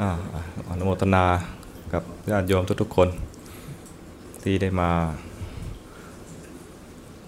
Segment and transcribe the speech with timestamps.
[0.00, 0.10] อ่า
[0.68, 1.24] อนุโมทนา
[1.92, 3.08] กับญาติโยมทุกๆคน
[4.42, 4.90] ที่ได้มา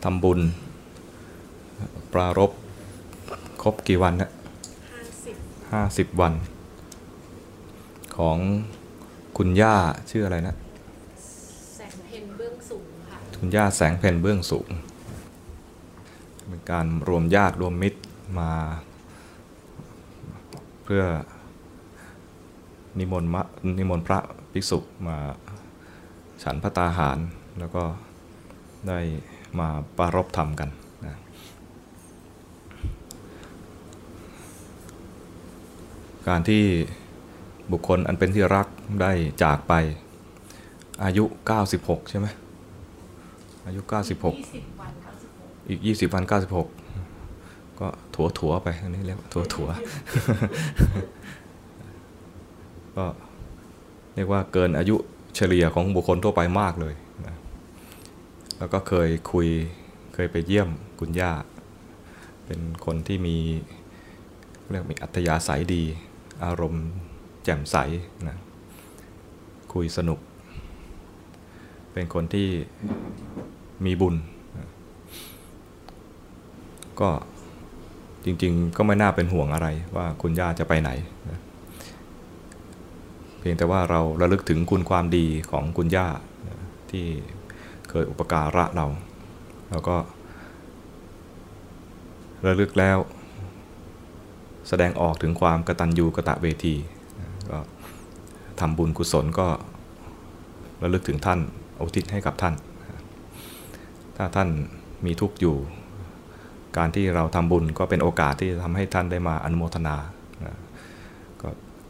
[0.05, 0.41] ทำบุญ
[2.13, 2.51] ปรารบ
[3.63, 4.31] ครบกี่วันนะ
[5.01, 6.33] 50ห้าสิบวัน
[8.17, 8.39] ของ
[9.37, 9.77] คุณย่า
[10.11, 10.55] ชื่ออะไรนะ
[11.77, 14.69] แสงเพนเบื้องสูงค่ะ คุณย่าแสงเพ็ญเบื้องสูง
[16.49, 18.01] เป็นการรวมญาติรวมมิตร
[18.39, 18.53] มา
[20.85, 21.03] เพื่อ
[22.99, 23.43] นิมนต์มะ
[23.79, 24.19] นิมนต์พระ
[24.53, 25.17] ภิกษุมา
[26.43, 27.19] ฉันพระตาหาร
[27.59, 27.85] แล้วก็
[28.89, 28.99] ได้
[29.59, 30.69] มาปรารบธรรมกัน
[31.05, 31.15] นะ
[36.29, 36.63] การที่
[37.73, 38.67] บุคคลอันเป็นที่รัก
[39.03, 39.73] ได้จากไป
[41.05, 41.25] อายุ
[41.69, 42.27] 96 ใช่ไหม
[43.67, 44.93] อายุ 96 20วัน
[45.33, 46.25] 96อีก 20 วัน
[47.03, 51.46] 96 ก็ถัวถัวๆไป อันนี้เรียกว่าถัวถัวๆ
[52.97, 53.05] ก็
[54.15, 54.97] เรียกว่าเกินอายุ
[55.37, 56.95] เฉลี่ยของบุคคลทั่วไปมากเลย
[57.27, 57.37] นะ
[58.59, 59.49] แล้วก็เคยคุย
[60.15, 60.69] เคยไปเยี่ยม
[61.01, 61.33] คุณย่า
[62.47, 63.37] เป็นคนที่มี
[64.71, 65.83] เรียกมีอัธยาศัยดี
[66.45, 66.87] อารมณ์
[67.45, 67.77] แจ่มใส
[68.29, 68.37] นะ
[69.73, 70.19] คุยสนุก
[71.93, 72.49] เป็นคนที่
[73.85, 74.15] มีบุญ
[77.01, 77.11] ก็
[78.25, 80.91] จริงๆก็ไม่น่าเป็นห่วงอะไรว่าคุณย่าจะไปไหน
[81.31, 81.39] นะ
[83.49, 86.09] พียงแต่ว่าเราระลึกถึงคุณความดีของคุณย่า
[86.91, 87.07] ที่
[87.91, 88.87] เคยอุปการะเรา
[89.71, 89.97] แล้วก็
[92.47, 92.99] ระลึกแล้ว
[94.69, 96.75] แสดงออกถึงความกตัญญูกะตะเวที
[97.51, 97.59] ก็
[98.61, 99.49] ทำบุญกุศลก็
[100.83, 101.41] ระลึกถึงท่าน
[101.81, 102.55] อุทิศให้กับท่าน
[104.17, 104.49] ถ้าท่าน
[105.05, 105.57] มีทุกข์อยู่
[106.77, 109.97] การที่เราทำบุญก็เป็นโอกาสที่จะทำให้ท่านได้มาอนุโมทนา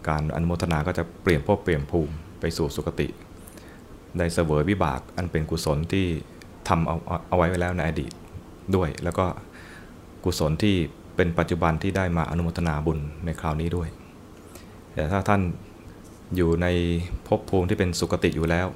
[0.09, 3.09] การอนุโมทนาก็จะเปลี่ยนภพเปลี่ยนภูมิไปสู่สุคติ
[4.19, 6.07] ได้เสวยวิบากอันเป็นกุศลที่
[6.69, 6.97] ทำเอา
[7.29, 8.13] เอาไว้ไว้แล้วในอดีต
[8.77, 9.27] ด้วย แล้วก็
[10.25, 10.75] กุศลที่
[11.17, 13.89] เป็นปัจจุบันที่ได้มาอนุโมทนาบุญในคราวนี้ด้วย
[14.95, 15.41] แต่ถ้าท่าน
[16.37, 16.67] อยู่ใน
[17.27, 18.67] ภพภูมิที่เป็นสุคติอยู่แล้ว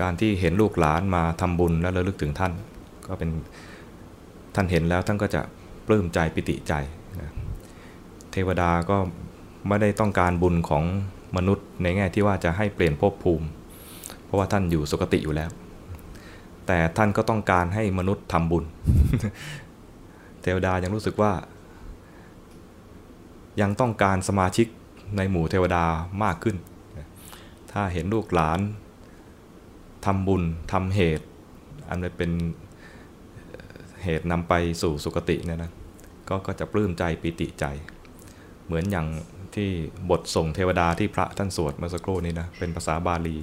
[0.00, 2.52] การที่เห็นลูกหลานมาทำบุญและระลึกถึงท่าน
[3.08, 3.30] ก็เป็น
[4.54, 5.40] ท่านเห็นแล้วท่านก็จะ
[5.86, 6.72] ปลื้มใจปิติใจ
[8.32, 8.96] เทวดาก็
[9.68, 10.84] ไม่ได้ต้องการบุญของ
[11.36, 13.46] มนุษย์ในแง่ที่ว่าจะให้เปลี่ยนภพภูมิ
[14.24, 15.50] เพราะว่าท่านอยู่สุคติอยู่แล้ว
[16.66, 18.64] แต่ท่านก็ต้องการให้มนุษย์ทำบุญ
[20.42, 21.32] เทวดายังรู้สึกว่า
[23.60, 24.66] ยังต้องการสมาชิก
[25.16, 25.84] ในหมู่เทวดา
[26.22, 26.56] มากขึ้น
[27.72, 28.60] ถ้าเห็นลูกหลาน
[30.06, 31.26] ทำบุญทำเหตุ
[31.88, 32.30] อันเป็น
[34.02, 35.72] เหตุนำไปสู่สุคติเนี่ยนะ
[36.28, 37.64] กก็จะปลื้มใจปิติใจ
[38.66, 39.06] เหมือนอย่าง
[39.56, 39.70] ที่
[40.10, 43.36] บทส่งเทวดาที่พระท่านสวดเมื่อสักครู่นี้นะเป็นภาษาบาลี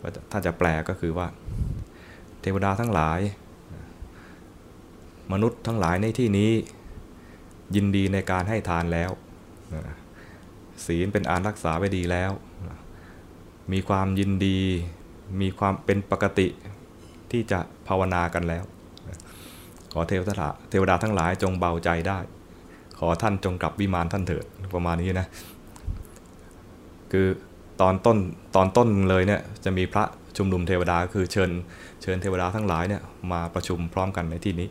[0.00, 1.26] ก็ถ้าจะแปลก็คือว่า
[2.40, 3.20] เทวดาทั้งหลาย
[5.32, 6.50] มนุษย์ทั้งหลายในที่นี้
[7.74, 9.10] ยินดีในการให้ทานแล้ว
[10.86, 12.32] ศีลเป็นอานรักษาไว้ดีแล้ว
[13.72, 14.60] มีความยินดี
[15.40, 16.48] มีความเป็นปกติ
[17.30, 18.64] ที่จะภาวนากันแล้ว
[19.92, 22.18] ขอเทวดาเทวดาทั้งหลายจงเบาใจได้
[23.00, 24.44] ขอท่านจงกลับวิมานท่านเถิด
[24.74, 25.26] ประมาณนี้นะ
[27.12, 27.26] คือ
[27.80, 28.18] ตอนต้น
[28.56, 30.04] ตอนต้นเลยเนี่ยจะมีพระ
[30.36, 31.50] ชุมนุมเทวดาคือเชิญ
[32.02, 33.02] เชิญเทวดาทั้งหลายเนี่ย
[33.32, 34.68] มาประชุมพร้อมกันในที่นี้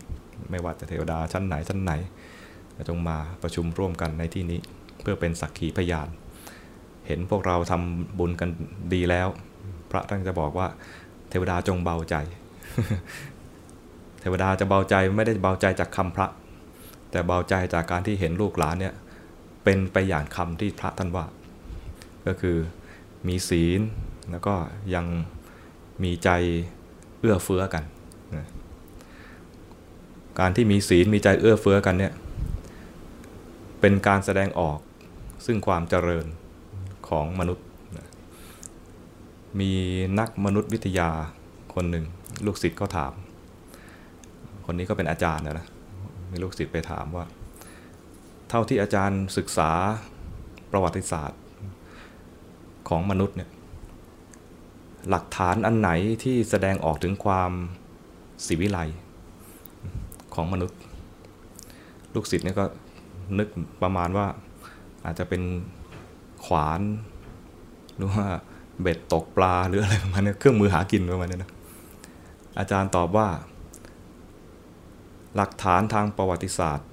[0.49, 1.91] ไม่ว่าจะเทวดาชั้นไหนชั้นไหน
[2.89, 4.59] จงมาประชุมร่วมกันในที่นี้
[5.01, 6.07] เพื่อเป็นสักขีพยาน
[7.07, 8.49] เห็นพวกเราทำบุญกัน
[8.93, 9.27] ดีแล้ว
[9.91, 10.67] พระท่านจะบอกว่า
[11.29, 12.15] เทวดาจงเบาใจ
[14.21, 16.27] เทวดาจะเบาใจไม่ได้เบาใจจากคำพระ
[17.11, 18.93] แต่เบาใจจากการที่เห็นลูกหลานเนี่ย
[19.63, 21.25] เป็นไปอย่างคำที่พระท่านว่า
[22.27, 22.57] ก็คือ
[23.27, 23.81] มีศีล
[24.31, 24.53] แล้วก็
[24.95, 25.05] ยัง
[26.03, 26.29] มีใจ
[27.19, 27.83] เอื้อเฟื้อกัน
[28.35, 28.47] นะ
[30.39, 32.13] การที่มีศีลมีใจเอื้อเฟื้อกันเนี่ย
[33.79, 34.79] เป็นการแสดงออก
[35.45, 36.25] ซึ่งความเจริญ
[37.09, 37.65] ของมนุษย์
[37.97, 38.07] นะ
[39.59, 39.71] มี
[40.19, 41.09] นักมนุษยวิทยา
[41.73, 42.05] คนหนึ่ง
[42.45, 43.13] ลูกศิษย์ก็ถาม
[44.65, 45.67] คนนี้ก็เป็นอาจารย์นะนะ
[46.31, 47.25] มีลูกศิษย์ไปถามว่า
[48.49, 49.71] เท่าที่อาจารย์ศึกษา
[50.71, 51.41] ประวัติศาสตร์
[52.89, 53.49] ของมนุษย์เนี่ย
[55.09, 55.89] หลักฐานอันไหน
[56.23, 57.51] ที่แสดงออกถึงความ
[58.45, 58.79] ศิวิไล
[60.35, 60.79] ของมนุษย์
[62.15, 62.65] ลูกศิษย์เนี่ยก็
[63.37, 63.47] นึก
[63.83, 64.27] ประมาณว่า
[65.05, 65.41] อาจจะเป็น
[66.45, 66.81] ขวาน
[67.95, 68.25] หรือว่า
[68.81, 71.51] เบ็ดตกปลาหรืออะไรประมาณนี้เครื่องมือหากินประมาณนี้นะ
[72.59, 73.27] อาจารย์ตอบว่า
[75.35, 76.87] หลักฐานทางประวัติศาสตร์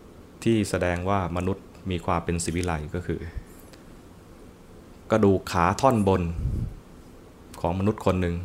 [0.45, 3.21] ที่แสดงว่ามนุษย์มีความเป็นศิวิไลก็คือ
[5.11, 6.23] กระดูกขาท่อนบน
[7.61, 8.37] ของมนุษย์คนหนึ่ง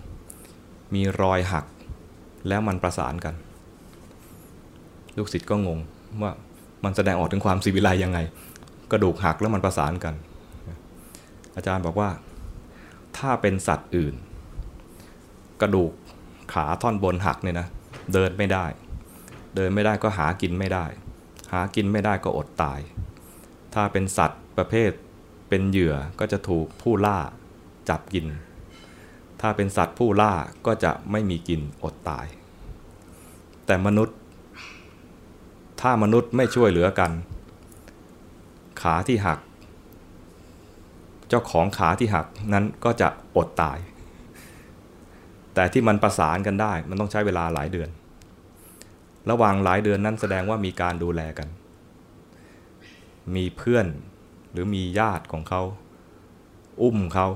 [0.95, 1.65] มีรอยหัก
[2.47, 3.35] แล้วมันประสานกัน
[5.17, 5.79] ลูกศิษย์ก็งง
[6.21, 6.31] ว่า
[6.83, 8.19] มันแสดงออกถึงความสิวิไลยังไง
[8.91, 10.13] กระดูกหักแล้วมันประสานกัน
[11.55, 12.09] อาจารย์บอกว่า
[13.17, 14.15] ถ้าเป็นสัตว์อื่น
[15.61, 15.91] กระดูก
[16.53, 17.67] ขาท่อนบนหักเนี่ยนะ
[18.13, 18.65] เดินไม่ได้
[19.55, 20.85] เดินไม่ได้ก็หากินไม่ได้
[21.53, 22.79] หากินไม่ได้ก็อดตาย
[23.73, 24.91] ถ้าเป็นสัตว์ประเภท
[25.49, 27.19] เป็นเหยื่อก็จะถูกผู้ล่า
[27.89, 28.25] จับกิน
[29.41, 30.33] ถ้าเป็นสัตว์ผู้ล่า
[30.65, 32.25] ก็จะไม่มีกินอดตาย
[33.65, 34.17] แต่มนุษย์
[35.81, 37.11] ถ้ามนุษย์ไม่ช่วยเหลือกัน
[38.81, 39.39] ขาที่หัก
[41.29, 43.07] เจ้าของขาที่หักนั้นก็จะ
[43.37, 43.77] อดตาย
[45.53, 47.89] แต่ที่มันประสานกันได้มันต้องใช้เวลาหลายเดือน
[49.29, 51.47] ระหว่างหลายเดือนนั้นแสดงว่ามีการดูแลกัน
[53.35, 53.85] มีเพื่อน
[54.51, 55.61] หรือมีญาติของเขา
[56.81, 57.27] อุ้มเขา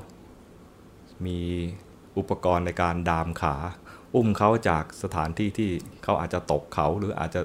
[1.25, 1.37] มี
[2.17, 3.55] อุปกรณ์ในการดามขา
[4.15, 5.69] อุ้มเขาจากสถานที่ที่
[6.03, 7.41] เขาอาจจะตกเขาหรืออาจจะ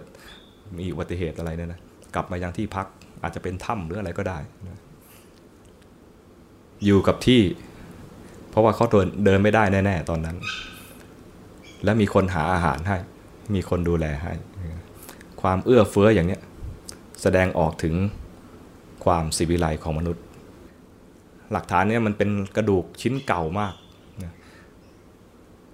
[0.79, 1.81] มีอุบัติเหตุอะไรเนี่ยนะ
[2.15, 2.87] กลับมายังที่พัก
[3.23, 4.39] อาจจะเป็นถ้ำหรืออะไรก็ได้
[4.69, 4.81] นะ
[6.85, 7.43] อยู่กับที่
[8.51, 10.37] เพราะว่าเขาเดินเดินไม่ได้แน่ ๆ ตอนนั้น
[11.85, 12.99] และมีคนหาอาหารให้
[13.55, 14.33] มีคนดูแลให้
[15.43, 16.41] ความเอื้อเฟื้ออย่างเนี้ย
[17.23, 17.95] แสดงออกถึง
[19.05, 20.25] ความสิวิไลของมนุษย์
[21.53, 23.75] หลักฐานเนี้ยมันเป็นกระดูกชิ้นเก่ามาก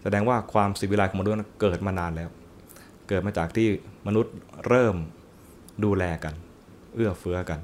[0.02, 2.30] แสดงว่าความสิวิไลของมนุษย์เกิดมานานแล้ว
[3.08, 3.68] เกิดมาจากที่
[4.06, 4.34] มนุษย์
[4.68, 4.96] เริ่ม
[5.84, 6.34] ดูแลกัน
[6.94, 7.60] เอื้อเฟื้อกัน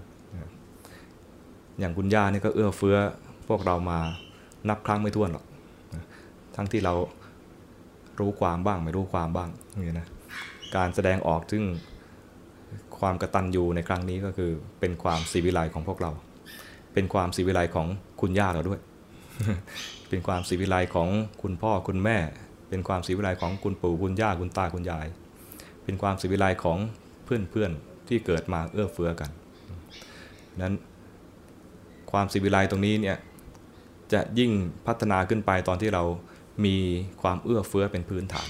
[1.79, 2.97] อย่างคุณย่านี่ก็เอื้อเฟื้อ
[3.49, 3.99] พวกเรามา
[4.69, 5.45] นับครั้งไม่ถ้วนหรอก
[6.57, 6.95] ทั้งที่เรา
[8.23, 10.07] รู้ความบ้าง ไม่รู้ความบ้างนี่นะ
[10.77, 11.65] การแสดงออกถึง
[13.01, 16.11] ความกระตันยูในครั้งนี้ก็คือเป็นความสีวิไลของพวกเรา
[16.95, 17.87] เป็นความสีวิไลของ
[18.21, 18.81] คุณย่าเราด้วย
[20.09, 21.09] เป็นความสีวิไลของ
[21.43, 22.19] คุณพ่อคุณแม่
[22.69, 25.07] เป็นความสีวิไลของคุณปู่คุณย่าคุณตาคุณยาย
[25.85, 26.79] เป็นความสีวิไลของ
[27.25, 29.31] เพื่อนๆที่เกิดมาเอื้อเฟื้อกัน
[30.63, 30.75] นั้น
[32.13, 33.17] ความสีวิไลตรงนี้เนี่ย
[34.13, 34.51] จะยิ่ง
[34.87, 36.03] พัฒนาขึ้นไปตอนที่เรา
[36.65, 36.77] มี
[37.23, 38.49] ความเอื้อเฟื้อเป็นพื้นฐาน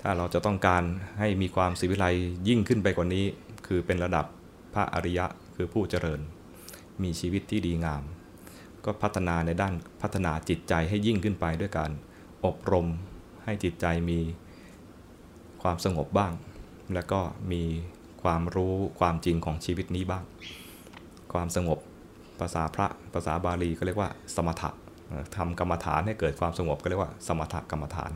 [0.00, 0.82] ถ้าเราจะต้องการ
[1.18, 2.06] ให้มีความสิวิไล
[2.48, 3.24] ยิ่งขึ้นไปกว่านี้
[3.66, 4.26] คือเป็นระดับ
[4.74, 6.20] พระอริยะคือผู้เจริญ
[7.02, 8.02] มีชีวิตที่ดีงาม
[8.84, 11.90] ก็พัฒนาในด้านพัฒนาจิตใจให้ยิ่งขึ้นไปด้วยการ
[12.44, 12.86] อบรม
[13.44, 14.20] ให้จิตใจมี
[15.62, 16.32] ความสงบบ้าง
[16.94, 17.20] แล้วก็
[17.52, 17.62] มี
[18.22, 20.24] ความรู้ความจริงของชีวิตนี้บ้าง
[21.32, 21.78] ความสงบ
[22.40, 24.70] ภาษาพระภาษาบาลีก็เรียกว่า สมถะ
[25.36, 28.12] ทำกรรมฐานให้เกิดความสงบก็เรียกว่าสมถกรรมฐาน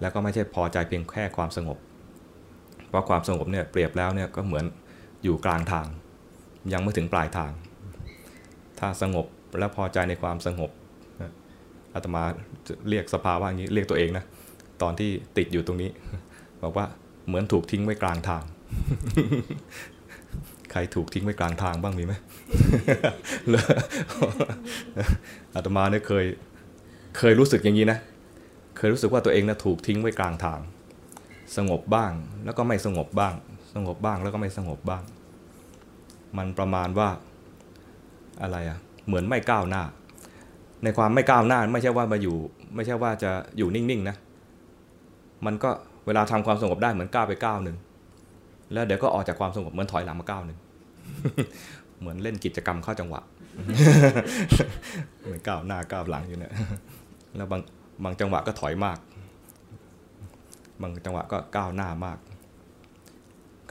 [0.00, 1.78] แล้วก็ไม่ใช่พอใจเพียงแค่ความสงบ
[2.88, 4.64] เพราะความสงบเนี่ยเปรียบแล้วเนี่ยก็เหมือน
[5.24, 5.86] อยู่กลางทาง
[6.72, 7.50] ยังไม่ถึงปลายทาง
[8.78, 9.26] ถ้าสงบ
[9.58, 10.70] แล้วพอใจในความสงบ
[11.94, 12.22] อาตมา
[12.88, 14.24] เรียกสภาวะอย่างนี้เรียกตัวเองนะ
[14.82, 15.90] ตอนที่ติดอยู่ตรงนี้
[16.62, 16.86] บอกว่า
[17.26, 18.42] เหมือนถูกทิ้งไว้กลางทาง
[20.72, 22.14] ใครถูกทิ้งไว้กลางทางบ้างมีไหม
[25.54, 26.24] อาตมาเนี่ยเคย
[27.18, 27.98] เคยรู้สึกอย่างนี้นะ
[28.76, 30.60] เคยรู้สึกว่าตัวเองนะถูกทิ้งไว้กลางทาง
[31.56, 32.12] สงบบ้าง
[32.44, 33.34] แล้วก็ไม่สงบบ้าง
[33.74, 35.02] สงบบ้างแล้วก็ไม่สงบบ้าง
[36.38, 37.08] มันประมาณว่า
[38.42, 39.82] อะไรอะเหมือนไม่ก้าวหน้า
[40.84, 42.36] ในความไม่ก้าวหน้าไม่ใช่ว่ามาอยู่
[42.74, 44.16] ไม่ใช่ว่าจะอยู่นิ่งๆนะ
[45.46, 45.70] มันก็
[46.06, 47.76] เวลาทำความสงบได้เหมือนก้าวไปก้าวหนึ่ง
[48.72, 50.58] แล้วเดี๋ยวก็ออกจากความสงบเหมือนถอยหลังมาก้าวหนึ่ง
[52.00, 53.20] เหมือนเล่นกิจกรรมเข้าจังหวะ
[55.24, 56.52] เหมือนก้าวหน้าก้าวหลังอยู่เนี่ย
[57.36, 57.60] แล้วบาง
[58.04, 58.98] บางจังหวะก็ถอยมาก
[60.82, 62.18] บางจังหวะก็ก้าวหน้ามาก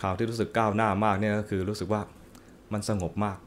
[0.01, 2.01] ข่าวที่รู้สึกก้าวหน้ามากเนี่ยก็คือรู้สึกว่า
[2.73, 3.37] มันสงบมาก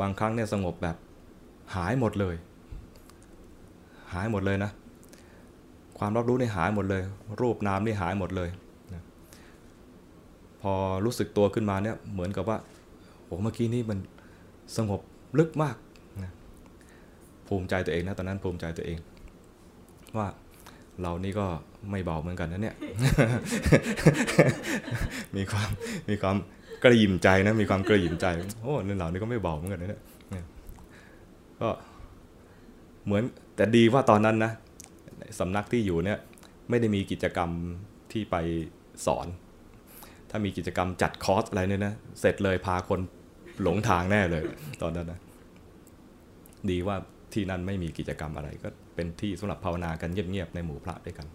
[0.00, 0.96] บางครั้งเนี่ยสงบแบบ
[1.76, 2.34] หายหมดเลย
[4.12, 4.70] หายหมดเลยนะ
[5.98, 7.02] ความรับรู้นี่หายหมดเลย
[7.40, 8.48] รูปนามนี่หายหมดเลย
[10.62, 10.72] พอ
[11.04, 12.58] รู้สึกตัวขึ้นมาเนี่ยเหมือนกับว่า
[13.24, 13.98] โอ้เมื่อกี้นี่มัน
[14.76, 15.00] สงบ
[15.38, 15.76] ลึกมาก
[16.22, 16.32] นะ
[17.48, 18.98] ภูมิใจตัวเองนะตอนนั้นภูมิใจตัวเอง
[20.18, 20.28] ว่า
[21.02, 21.46] เรานี่ก็
[21.90, 22.76] ไม่เบาเหมือนกันนะเนี่ย
[25.36, 25.68] มีความ
[26.08, 26.36] มีความ
[26.84, 28.26] กระยิมใจนะมีความกระยิมใจ
[28.62, 30.44] โอ้เรื่องเหล่านี้ก็ไม่เบาเหมือนกันนะเนี่ยเนี่ย
[31.60, 31.68] ก็
[33.04, 33.22] เหมือน
[33.56, 34.52] แต่ดีว่าตอนนั้นนะ
[35.40, 36.18] สำนักที่อยู่เนี่ย
[36.68, 37.50] ไม่ได้มีกิจกรรม
[38.12, 38.36] ที่ไป
[39.06, 39.26] สอน
[40.30, 43.00] ถ้ามีกิจกรรมจัดคอร์สอะไรเนี่ยนะ เสร็จเลยพาคน
[43.62, 44.42] หลงทางแน่เลย
[44.82, 45.20] ตอนนั้นนะ
[46.70, 46.96] ดีว่า
[47.32, 51.26] ที่นั่นไม่มีกิจกรรมอะไร ก็เป็นที่สำหรับภาวนากันเงียบๆในหมู่พระด้วยกัน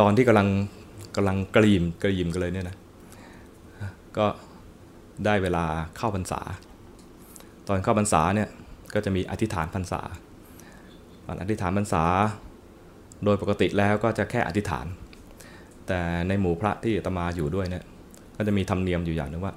[0.00, 0.48] ตอนที่กำลัง
[1.16, 2.76] กำลังกระยิมกระยิมกันเลยเนี่ยนะ
[4.18, 4.26] ก็
[5.24, 5.64] ได้เวลา
[5.96, 6.40] เข้าพรรษา
[7.68, 8.48] ตอนเข้าพรรษาเนี่ย
[8.94, 10.00] ก็จะมีอธิษฐานพรรษา
[11.26, 12.04] ตอนอธิษฐานพรรษา
[13.24, 14.86] โดยปกติแล้วก็จะแค่อธิษฐาน
[15.88, 17.84] แต่ในหมู่พระที่อาตมาอยู่ด้วยเนี่ย
[18.36, 19.54] ก็จะมีธรรมเนียมอยู่อย่างหนึงว่า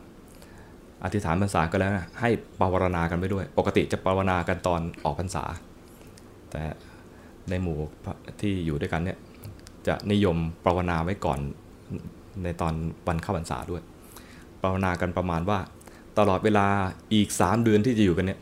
[1.03, 2.29] อธิษฐานพรรษาก็แล้วนะให้
[2.59, 5.43] ปรารณากันไปด้วย ปกติจะปรารณากันตอนออกพรรษา
[6.51, 6.63] แต่
[7.49, 7.77] ในหมู่
[8.41, 9.17] ที่อยู่ด้วยกันเนี่ย
[9.87, 11.39] จะนิยมปรารณาไว้ก่อน
[12.43, 12.73] ในตอน
[13.07, 13.81] วันเข้าพรรษาด้วย
[14.61, 15.59] ปรารณากันประมาณว่า
[16.19, 16.67] ตลอดเวลา
[17.13, 18.39] อีก 3 เดือนที่จะอยู่กันเนี่ย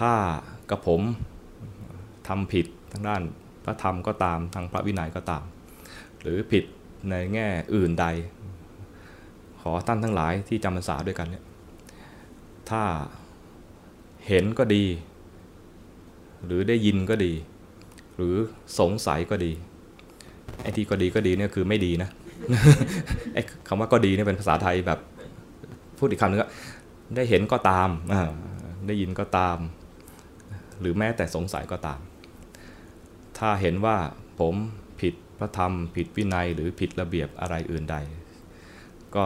[0.00, 0.12] ถ้า
[0.70, 1.00] กระผม
[2.28, 3.22] ทำผิดทางด้าน
[3.64, 5.42] พระธรรมก็ตามทางพระวินัยก็ตาม
[6.22, 6.64] หรือผิด
[7.10, 8.06] ในแง่อื่นใด
[9.60, 11.44] ขอท่านทั้งหลายที่จำพรรษาด้วยกันเนี่ย
[12.70, 12.82] ถ้า
[14.26, 14.84] เห็นก็ดี
[16.44, 17.32] หรือได้ยินก็ดี
[18.16, 18.34] หรือ
[18.78, 19.52] สงสัยก็ดี
[20.62, 22.10] ไอ้ที่ก็ดีก็ดีเนี่ยคือไม่ดีนะ
[23.34, 24.98] ไอ้คำว่าก็ดีเนี่ยเป็นภาษาไทยแบบ
[25.98, 26.48] พูดอีกคำนึงก็
[27.16, 27.88] ได้เห็นก็ตาม
[28.86, 29.58] ได้ยินก็ตาม
[30.80, 32.00] หรือแม้แต่สงสัยก็ตาม
[33.38, 33.96] ถ้าเห็นว่า
[34.40, 34.54] ผม
[35.00, 37.96] ผิด พระธรรมผิดวินัยหรือผิดระเบียบอะไรอื่นใด
[39.16, 39.24] ก็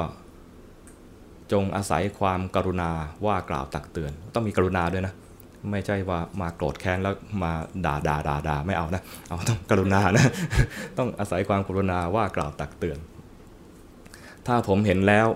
[1.53, 2.91] จงอาศัยความกรุณา
[3.27, 5.15] ว่ากล่าวตักเตือน ต้องมีกรุณาด้วยนะ
[5.71, 7.53] ไม่ใช่ว่ามาโกรธแค้นแล้วมา
[7.87, 10.27] ด่าด่าด่าด่าไม่เอานะเอาต้องกรุณานะ
[10.99, 12.99] ต้องอาศัยความกรุณาว่ากล่าวตักเตือน
[14.47, 15.27] ถ้าผมเห็นแล้ว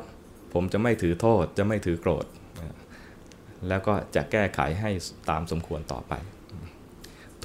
[0.55, 2.27] ผมจะไม่ถือโทษจะไม่ถือโกรธ
[3.69, 4.91] แล้วก็จะแก้ไขให้
[5.31, 6.13] ตามสมควรต่อไป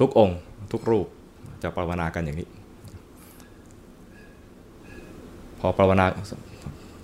[0.04, 0.38] ุกองค์
[0.72, 1.06] ทุกรูป
[1.62, 2.48] จะภาวนากันอย่างนี้
[5.60, 6.06] พอภาวนา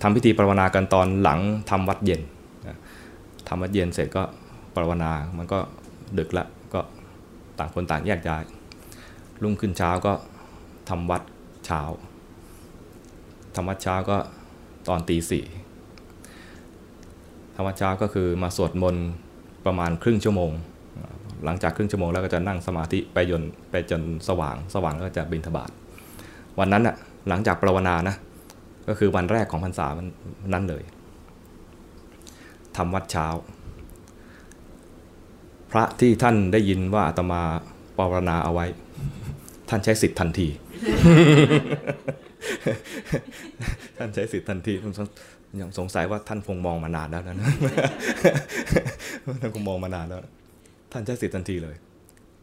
[0.01, 2.21] ทำพิธีภาวนากันตอนหลังทำวัดเย็น
[2.67, 2.77] นะ
[3.47, 4.23] ทำวัดเย็นเสร็จก็
[4.75, 5.59] ภาวนามันก็
[6.17, 6.79] ดึกละก็
[7.59, 8.43] ต่างคนต่างแยกย้าย
[9.43, 10.13] รุ่งขึ้นเช้าก็
[10.89, 11.21] ทำวัด
[11.65, 11.81] เช้า
[13.55, 14.17] ทำวัดเช้าก็
[14.87, 15.45] ตอนตีสี่
[17.55, 19.07] ทำวัดเช้าก็คือมาสวดมนต์
[19.65, 20.51] ประมาณครึ่งชั่วโมง
[21.45, 25.69] หลังจากครึ่งชั่วโมงแล้วก็จะนั่งสมาธิไปยนไปจนสว่าง สว่างก็จะบิณฑบาต
[26.59, 26.95] วันนั้นน่ะ
[27.29, 28.15] หลังจากภาวนานะ
[28.87, 30.07] ก็คือวันแรกของพรรษามัน
[30.53, 30.83] นั้นเลย
[32.77, 33.27] ทำวัดเช้า
[35.71, 37.41] พระที่ท่านได้ยินว่าอาตมา
[37.97, 38.65] ปรารณาเอาไว้
[39.69, 40.47] ท่านใช้สิทธิ์ทันที
[43.97, 45.07] ท่านใช้สิทธิ์ทันทีผมสง
[45.59, 47.35] ยังสงสัยว่าท่านคงมองมานานแล้วนะ
[49.41, 50.19] ท่านคงมองมานานแล้ว
[50.91, 51.75] ท่านใช้สิทธิ์ทันทีเลย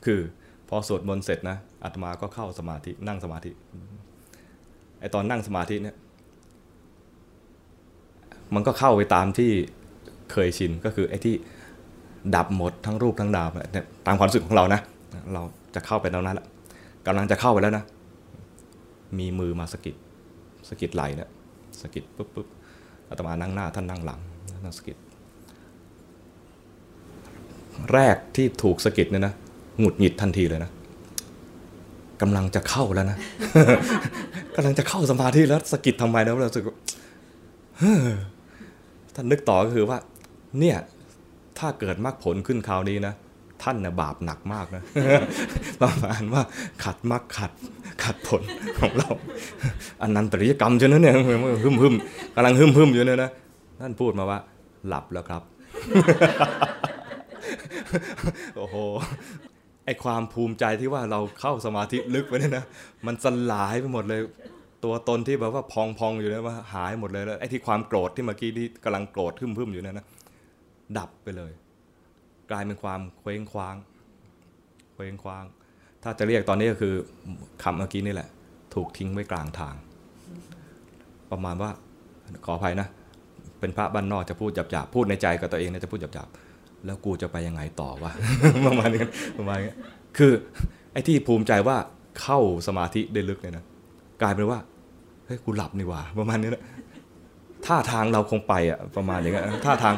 [0.05, 0.21] คือ
[0.69, 3.51] พอสวดมนต์เสร็จนะอาตมาก็เข้าสมาธินั่งสมาธิ
[5.01, 5.97] ไอตอนนั่งสมาธิเนี่ย
[8.55, 9.51] มันก็เข้าไปตามที่
[10.33, 11.35] เคยชินก็คือไอ้ที่
[12.35, 14.81] ดับหมดทั้งรูปทั้งนามเนี่ยตามความรู้สึกของเรานะ
[15.33, 15.43] เรา
[15.75, 16.47] จะเข้าไปตรงนั้นแหละ
[17.07, 17.85] กำลังจะเข้าไปแล้วนะ
[19.19, 19.97] มีมือมาสกิด
[20.69, 21.29] สกิดไหลเนี่ย
[21.81, 22.47] สกิดปุ๊บปุ๊บ
[23.09, 24.21] อาตมานั่งหน้าท่านนั่งหลัง
[24.65, 24.97] นั่งสกิด
[27.93, 29.35] แรกที่ถูกสกิดเนี่ยนะ
[29.79, 30.71] หงุดหงิดทันทีเลยนะ
[32.21, 33.19] กำลังจะเข้าแล้วนะ
[34.57, 36.65] กำลังจะเข้าสมาธิแล้วสกิดทำไมนะเราสึก
[39.15, 39.99] ท่านนึกต่อก็คือว่า
[40.59, 40.77] เนี่ย
[41.59, 43.15] ถ้าเกิดมรรคผลขึ้นคราวนี้นะ
[43.63, 44.83] ท่านนะบาปหนักมากนะ
[45.81, 46.43] ประมาณว่า
[46.85, 47.53] ขัดมรรคขัด
[48.05, 48.43] ขัดผล
[48.79, 49.11] ของเรา
[50.03, 51.15] อันนันตริยกรรมใช่ไหมเนี่ย
[51.63, 51.95] หึมหึม
[52.35, 53.31] กำลังหึมหึมอยู่เนี่ยนะ
[53.81, 54.39] ท่านพูดมาว่า
[54.89, 55.43] หลับแล้วครับ
[58.57, 58.77] โอ้โห
[59.85, 62.65] ไอความภูมิใจที่ว่าเราเข้าสมาธิลึกไปเนี่ยนะ
[63.07, 64.21] มันสลายไปหมดเลย
[64.85, 70.07] ตัวตนที่แบบว่าพองพองๆอยู่นี่ยว่าหายหมดเลยแล้วไอ้ที่ความโกรธที่เมื่อกี้ที่กำลังโกรธพึ่มพึ่มๆอยู่นี่ยนะ
[70.99, 71.53] ดับไปเลย
[72.51, 73.77] กลายเป็นความเคว้งคว้าง
[74.95, 75.45] เคว้งคว้าง
[76.03, 76.95] ถ้าจะเรียกตอนนี้ก็คือ
[77.63, 78.29] คำเมื่อกี้นี่แหละ
[78.75, 79.75] ถูกทิ้งไว้กลางทาง
[81.31, 81.71] ประมาณว่า
[82.45, 82.89] ขออภัยนะ
[83.61, 88.13] เป็นพระบ้านนอกจะพูดหยาบๆพูดในใจกับตัวเองนี่จะพูดหยาบๆแล้วกูจะไปยังไงต่อวะ
[88.67, 89.03] ประมาณนี้
[89.39, 89.73] ประมาณนี้
[90.19, 90.33] คือ
[90.93, 91.77] ไอ้ที่ภูมิใจว่า
[92.21, 93.65] เข้าสมาธิได้ลึกเนี่ยนะ
[94.23, 94.59] กลายเป็นว่า
[95.27, 96.63] เฮ้ยกูหลับนี่ว่า ประมาณนี้นะ
[97.67, 99.95] ท่าทางเราคงไปอะประมาณอย่างเงี้ยท่าทาง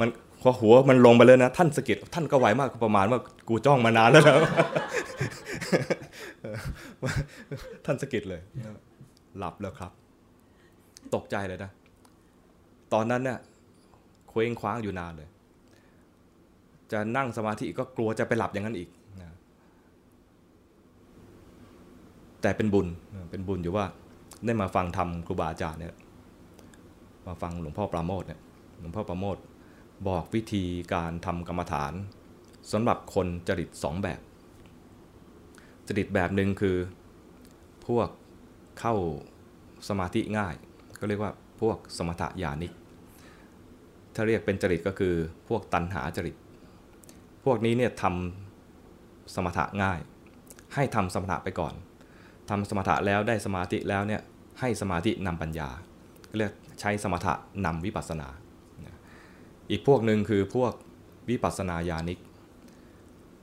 [0.00, 0.08] มัน
[0.42, 3.18] พอหัวมันลงไปเลยนะท่านสะกิดท่านก็ไหวมากประมาณว่า
[3.48, 4.36] กูจ้องมานานแล้วนะ
[7.84, 8.40] ท่านสะกิดเลย
[9.38, 9.92] หลับแล้วครับ
[11.14, 11.70] ตกใจเลยนะ
[12.92, 13.38] ตอนนั้นเนี่ย
[14.28, 15.28] เคว้งคว้างอยู่นานเลย
[16.92, 18.88] จะนั่งสมาธิก็กลัวจะไปหลับอย่างนั้นอีก
[19.20, 19.30] นะ
[22.42, 22.86] แต่เป็นบุญ
[23.30, 23.86] เป็นบุญอยู่ว่า
[24.44, 25.96] ได้มาฟังธรรมครูบาอาจารย์เนี่ย
[27.26, 28.40] มาฟังหลวงพ่อปราโมทเนี่ย
[28.80, 29.36] หลวงพ่อปราโมท
[30.08, 30.64] บอกวิธี
[30.94, 31.92] การทำกรรมฐาน
[32.72, 34.20] สำหรับคนจริตสองแบบ
[35.88, 36.76] จริตแบบหนึ่งคือ
[37.86, 38.08] พวก
[38.80, 38.94] เข้า
[39.88, 40.54] สมาธิง่าย
[40.98, 42.72] ก็เรียกว่าพวกสมถะญาณิก
[44.14, 45.14] ถ้าเรียกเป็นจริตก็คือ
[45.48, 46.36] พวกตัณหาจริต
[47.44, 50.00] พวกนี้เนี่ยทำสมถะง่าย
[50.74, 51.74] ให้ทำสมถะไปก่อน
[52.50, 54.22] ทำสมถะแล้วได้สมาธิแล้วเนี่ย
[54.60, 55.68] ให้สมาธินำปัญญา
[56.38, 58.28] เรียกใช้สมถะนำวิปัสสนา
[59.70, 60.72] อีกพวกหนึ่งคือพวก
[61.30, 62.18] วิปัสสนาญาณิก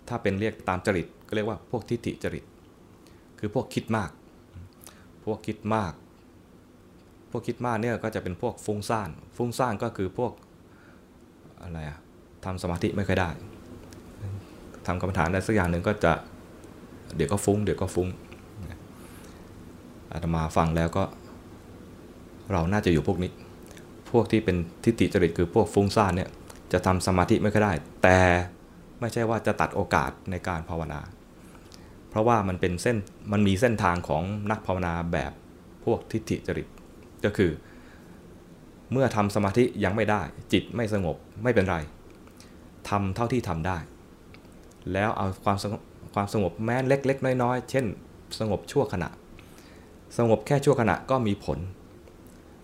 [0.08, 2.44] ถ้าเป็นเรียกตามจริตก็เรียกว่าพวกทิฏฐิจริต
[3.40, 4.12] คือพวกคิดมาก
[5.26, 5.94] พวกคิดมาก
[7.32, 10.32] พวกคิดมากเนี่ยก็จะเป็นพวกฟุ้งซ่าน ฟุ้งซ่านก็คือพวก
[11.62, 12.00] อะไรอะ
[12.46, 13.30] ทำสมาธิไม่ค่อยได้
[14.88, 16.14] ทำกรรมฐานได้สักอย่างหนึ่งก็จะ
[17.16, 18.08] เดี๋ยวก็ฟุ้ง เดี๋ยวก็ฟุ้ง
[20.16, 21.04] อาตมาฟังแล้วก็
[22.52, 23.32] เราน่าจะอยู่พวกนี้
[24.12, 26.30] พวกที่เป็นทิฏฐิจริตคือพวกฟุ้งซ่านเนี่ย
[26.74, 28.20] จะทำสมาธิไม่ค่อยได้ แต่
[29.00, 31.00] ไม่ใช่ว่าจะตัดโอกาสในการภาวนา
[32.10, 32.98] เพราะว่ามันเป็นเส้น
[33.32, 35.32] มันมีเส้นทางของนักภาวนาแบบ
[35.86, 36.68] พวกทิฏฐิจริต
[37.26, 37.52] ก็คือ
[38.92, 40.22] เมื่อทำสมาธิยังไม่ได้
[40.54, 41.78] จิตไม่สงบไม่เป็นไร
[42.90, 43.78] ทำเท่าที่ทำได้
[44.94, 45.82] แล้วเอาความสงบ
[46.16, 47.86] ความสงบแม้เล็ก ๆ น้อย ๆ เช่น
[48.40, 49.10] สงบชั่วขณะ
[50.18, 51.60] สงบแค่ชั่วขณะก็มีผล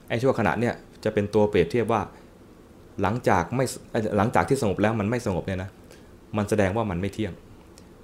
[0.09, 2.01] ไอ้ชั่วขณะเนี่ยจะเป็นตัวเปรียบเทียบว่า
[3.01, 3.65] หลังจากไม่
[4.17, 5.69] หลังจากที่สงบแล้วมันไม่สงบเนี่ยนะ
[6.37, 7.33] มันแสดงว่ามันไม่เที่ยง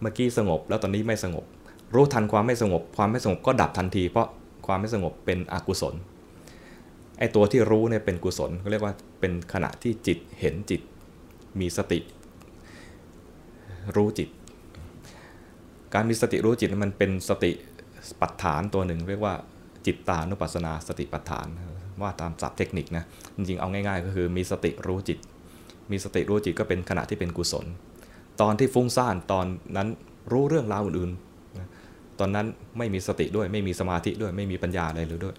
[0.01, 1.45] เมื่อกี้สงบแล้วตอนนี้ไม่สงบ
[1.95, 4.27] รู้ทันความไม่สงบ ความไม่สงบก็ดับทันที เพราะ
[4.67, 5.95] ความไม่สงบเป็นอกุศล
[7.19, 10.81] ไอ้ตัวที่รู้เนี่ยเป็นกุศลเขาเรียกว่าเป็นขณะที่จิตเห็นจิต
[11.59, 11.99] มีสติ
[13.95, 14.29] รู้จิต
[15.93, 17.51] การมีสติรู้จิตมันเป็นสติ
[18.21, 19.33] ปัฏฐานตัวหนึ่งเรียกว่า
[19.85, 21.47] จิตตานุปัสสนาสติปัฏฐาน
[22.01, 23.03] ว่าตามศัพท์เทคนิคนะ
[23.35, 25.19] จริงๆเอาง่ายๆ ก็คือมีสติรู้จิต
[25.91, 27.65] มีสติรู้จิตก็เป็นขณะที่เป็นกุศล
[28.41, 29.45] ตอนที่ฟุ้งซ่านตอน
[29.77, 29.87] นั้น
[30.31, 32.45] รู้เรื่องราวอื่นๆ ตอนนั้น
[32.77, 35.35] ไม่มีสติด้วยไม่มีสมาธิด้วยไม่มีปัญญาอะไรเลยด้วย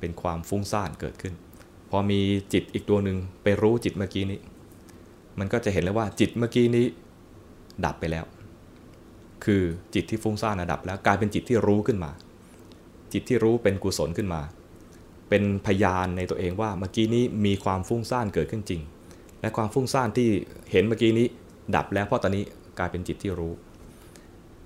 [0.00, 1.34] เป็นความฟุ้งซ่านเกิดขึ้น
[1.90, 2.20] พอมี
[2.52, 4.40] จิตอีกตัวหนึ่งไปรู้จิตเมื่อกี้นี้
[5.38, 6.86] มันก็จะเห็นเลยว่าจิตเมื่อกี้นี้
[7.84, 8.24] ดับไปแล้ว
[9.44, 9.62] คือ
[9.94, 12.10] จิตที่ฟุ้งซ่านดับแล้วกลายเป็นจิตที่รู้ขึ้นมา
[13.12, 14.40] จิตที่รู้เป็นกุศลขึ้นมา
[15.28, 18.80] เป็นพยานในตัวเองว่าเมื่อกี้นี้มีความฟุ้งซ่านเกิดขึ้นจริง
[19.40, 20.28] และความฟุ้งซ่านที่
[20.70, 21.26] เห็นเมื่อกี้นี้
[21.74, 22.44] ดับแล้วเพราะตอนนี้
[22.78, 23.52] กลายเป็นจิตที่รู้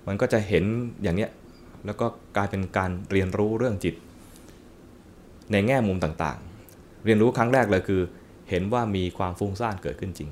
[0.07, 0.65] มันก็จะเห็น
[1.03, 1.31] อย่างเนี้ย
[1.87, 2.07] แล้วก็
[2.37, 3.95] กลายเป็นการเรียนรู้เรื่องจิต
[5.53, 8.03] ในแง่มุมต่างๆ เรียนรู้ครั้งแรกเลยคือ
[8.51, 10.31] เห็นว่ามีความฟุ้งซ่านเกิดขึ้นจริง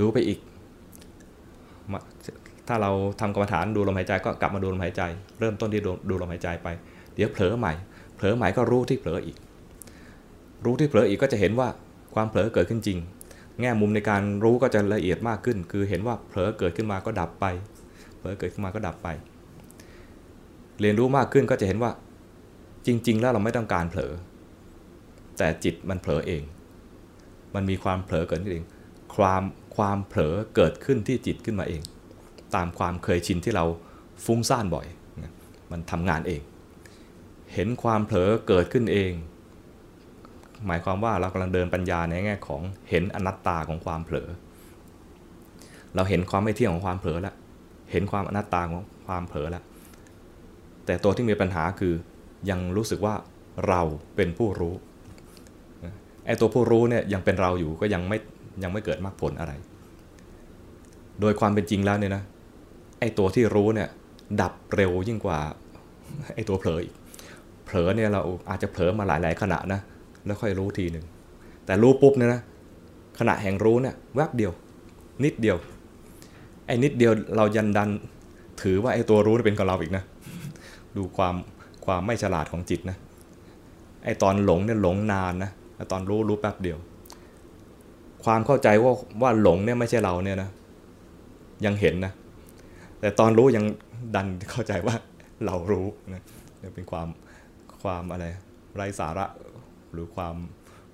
[0.00, 0.38] ดูไปอีก
[2.72, 5.02] ถ้าเราทำกรรมฐานดูลมหายใจก็กลับมาดูลมหายใจ
[5.40, 6.68] เริ่มต้นที่ดูลมหายใจไป
[7.14, 7.72] เดี๋ยวเผลอใหม่
[8.16, 9.36] เผลอใหม่ก็รู้ที่เผลออีก
[10.64, 11.68] รู้ที่เผลออีกก็จะเห็นว่า
[12.14, 12.98] ความเผลอเกิดขึ้นจริง
[13.60, 17.46] แง่มุมในการรู้ก็จะละเอียดมากขึ้น คือเห็นว่าเผลอเกิดขึ้นมาก็ดับไป
[18.18, 19.08] เผลอเกิดขึ้นมาก็ดับไป
[20.80, 21.90] เรียนรู้มากขึ้นก็จะเห็นว่า
[22.86, 24.12] จริง ๆ แล้วเราไม่ต้องการเผลอ
[25.38, 26.42] แต่จิตมันเผลอเอง
[27.54, 28.64] มันมีความเผลอเกิดขึ้นเอง
[29.16, 29.42] ความ
[29.76, 31.82] ความเผลอเกิดขึ้นที่จิตขึ้นมาเอง
[32.56, 33.64] ตามความเคยชินที่เรา
[34.24, 34.86] ฟุ้งซ่านบ่อย
[35.70, 36.42] มันทำงานเอง
[37.54, 39.12] เห็นความเผลอเกิดขึ้นเอง
[40.66, 44.28] หมายความว่าเรากำลังเดินปัญญาในแง่ของเห็นอนัตตาของความเผลอ
[45.94, 47.34] เราเห็นความไม่เที่ยงของความเผลอแล้ว
[47.90, 49.64] เห็นความอนัตตาของความเผลอแล้ว
[50.86, 51.94] แต่ตัวที่มีปัญหาคือ
[52.50, 53.14] ยังรู้สึกว่า
[53.68, 53.80] เรา
[54.16, 54.74] เป็นผู้รู้
[56.26, 58.18] ไอ้ตัวผู้รู้เนี่ยยังเป็นเราอยู่ก็ยังไม่
[58.62, 59.52] ยังไม่เกิดมรรคผลอะไร
[61.20, 62.22] โดยความเป็นจริงแล้วเนี่ยนะ
[63.00, 63.88] ไอตัวที่รู้เนี่ย
[64.40, 65.38] ดับเร็วยิ่งกว่า
[66.34, 66.94] ไอตัวเผลออีก
[67.64, 69.80] เผลอเนี่ยเราอาจจะเผลอมาหลาย ๆ ขณะนะ
[70.26, 71.04] แล้วค่อยรู้ทีหนึ่ง
[71.66, 72.40] แต่รู้ปุ๊บเนี่ยนะ
[73.18, 74.52] ขณะแห่งรู้เนี่ยแวบเดียว
[75.24, 75.56] นิดเดียว
[76.66, 77.88] ไอ้นิดเดียวเรายันดัน
[78.62, 80.04] ถือว่าไอ้ตัวรู้เป็นของเราอีกนะ
[80.96, 81.34] ดูความ
[81.84, 82.96] ความไม่ฉลาดของจิตนะ
[84.04, 86.78] ไอ้ตอนหลงเนี่ยหลงนานนะแต่ตอนรู้รู้แป๊บเดียว
[88.24, 90.50] ความเข้าใจว่าว่าหลงเนี่ยไม่ใช่เราเนี่ยนะ
[91.64, 92.12] ยังเห็นนะ
[93.00, 93.64] แต่ตอนรู้ยัง
[94.14, 94.94] ดันเข้าใจว่า
[95.46, 96.22] เรารู้นะ
[96.74, 97.08] เป็นความ
[97.82, 98.24] ความอะไร
[98.74, 99.26] ไร้สาระ
[99.92, 100.34] หรือความ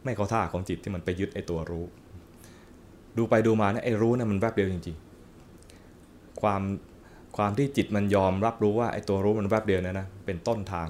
[0.04, 1.84] ไม่เข้าท่าของจิตที่มันไปยึดไอ้ตัวรู้
[3.16, 6.62] ดูไปดูมานี่ยไอ้รู้นี่มันแวบเดียวจริงๆ ความ
[7.36, 10.88] ความที่จิตมันยอมรับรู้ว่าไอ้ตัวรู้มันแวบเดียวนะนะเป็นต้นทาง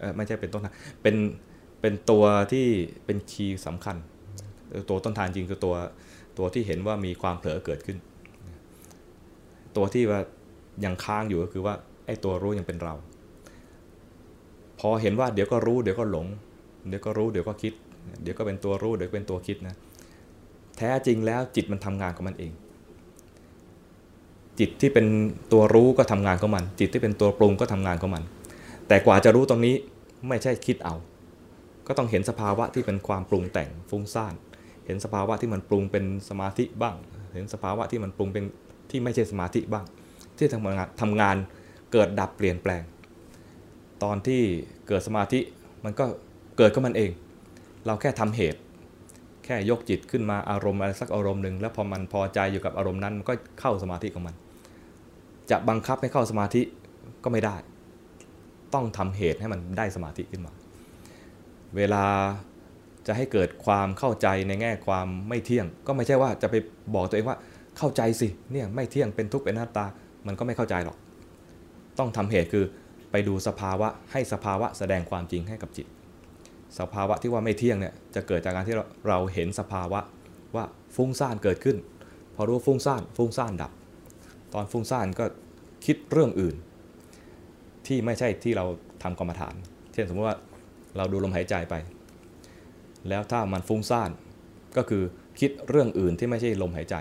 [0.00, 1.16] เออไม่ใช่เป็นต้นทางเป็น
[1.80, 2.66] เป็นตัวที่
[3.04, 3.96] เป็นคีย์สำคัญ
[4.90, 5.74] ตัวต้นทางจริงคือตัว
[6.38, 7.98] ตัวที่เห็นว่ามีความเผลอเกิดขึ้น
[9.76, 10.20] ตัวที่ว่า
[10.84, 11.74] ยังค้างอยู่ก็คือว่า
[12.06, 12.94] ไอ้ตัวรู้ยังเป็นเรา
[14.80, 16.26] พอเห็นว่าเดี๋ยวก็รู้เดี๋ยวก็หลง
[16.88, 17.72] เดี๋ยวก็รู้เดี๋ยวก็คิด
[18.22, 19.74] เดี๋ยวก็เป็นตัวรู้เดี๋ยวเป็นตัวคิดนะ
[20.78, 22.52] แท้จริงแล้วจิตมันทำงานของมันเอง
[24.58, 25.06] จิตที่เป็น
[25.52, 28.22] ตัวรู้ก็ทำงานของมัน จิตที่เป็นตัวปรุงก็ทำงานของมัน
[28.88, 29.74] แต่กว่าจะรู้ตรงนี้
[30.28, 30.94] ไม่ใช่คิดเอา
[31.86, 34.34] ก็ต้องเห็นสภาวะที่เป็นความปรุงแต่งฟุ้งซ่าน
[34.86, 36.96] เห็นสภาวะที่มันปรุงเป็นสมาธิบ้าง
[37.34, 38.44] เห็นสภาวะที่มันปรุงเป็น
[38.90, 39.84] ที่ไม่ใช่สมาธิบ้าง
[40.38, 41.36] ที่ทำงานทำงาน
[41.92, 42.82] เกิดดับเปลี่ยนแปลง
[44.02, 44.42] ตอนที่
[44.88, 45.40] เกิดสมาธิ
[45.84, 46.04] มันก็
[46.58, 47.10] เกิดก็มันเอง
[47.86, 48.60] เราแค่ทำเหตุ
[49.44, 54.34] แค่ยกจิตขึ้นมาอารมณ์อะไรสักอารมณ์หนึ่งแล้วพอมันพอใจอยู่กับอารมณ์นั้นมันก็เข้าสมาธิของมัน
[55.50, 56.62] จะบังคับให้เข้าสมาธิ
[57.24, 57.56] ก็ไม่ได้
[58.74, 60.52] ต้องทำเหตุให้มันได้สมาธิขึ้นมา
[61.76, 62.04] เวลา
[63.06, 66.54] จะให้เกิดความเข้าใจในแง่ความไม่เที่ยง ก็ไม่ใช่ว่าจะไป
[66.94, 67.38] บอกตัวเองว่า
[67.78, 69.86] เข้าใจสิเนี่ยไม่เที่ยงเป็นทุกข์เป็นหน้าตา
[70.28, 70.96] มันก็ไม่เข้าใจหรอก
[71.98, 72.64] ต้องทำเหตุคือ
[73.10, 75.86] ไปดูสภาวะให้สภาวะแสดงความจริงให้กับจิต
[76.78, 78.76] สภาวะที่ว่าไม่เที่ยงเนี่ยจะเกิดจากการที่
[79.08, 80.00] เราเห็นสภาวะ
[80.54, 80.64] ว่า
[80.96, 81.76] ฟุ้งซ่านเกิดขึ้น
[82.34, 83.72] พอรู้ฟุ้งซ่านฟุ้งซ่านดับ
[84.54, 85.24] ตอนฟุ้งซ่านก็
[85.86, 86.54] คิดเรื่องอื่น
[87.86, 88.64] ที่ไม่ใช่ที่เรา
[89.02, 89.54] ทำกรรมฐาน
[89.92, 90.36] เช่นสมมติว่า
[90.96, 91.74] เราดูลมหายใจไป
[93.08, 94.10] แล้วถ้ามันฟุ้งซ่าน
[94.76, 95.02] ก็คือ
[95.40, 96.96] คิดเรื่องอื่นที่ไม่ใช่ลมหายใจ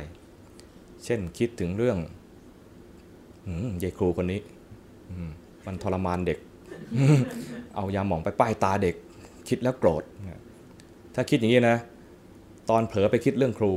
[1.06, 1.98] เช่นคิดถึงเรื่อง
[3.84, 4.40] ยายครูคนนี้
[5.28, 5.30] ม
[5.68, 6.38] มันทรมานเด็ก
[7.76, 8.96] เอายาหมองไปป้ายตาเด็ก
[9.50, 10.04] คิดแล้วโกรธ
[11.16, 11.78] ถ้าคิดอย่างนี้นะ
[12.70, 13.72] ตอนเผลอไปคิดเรื่องครู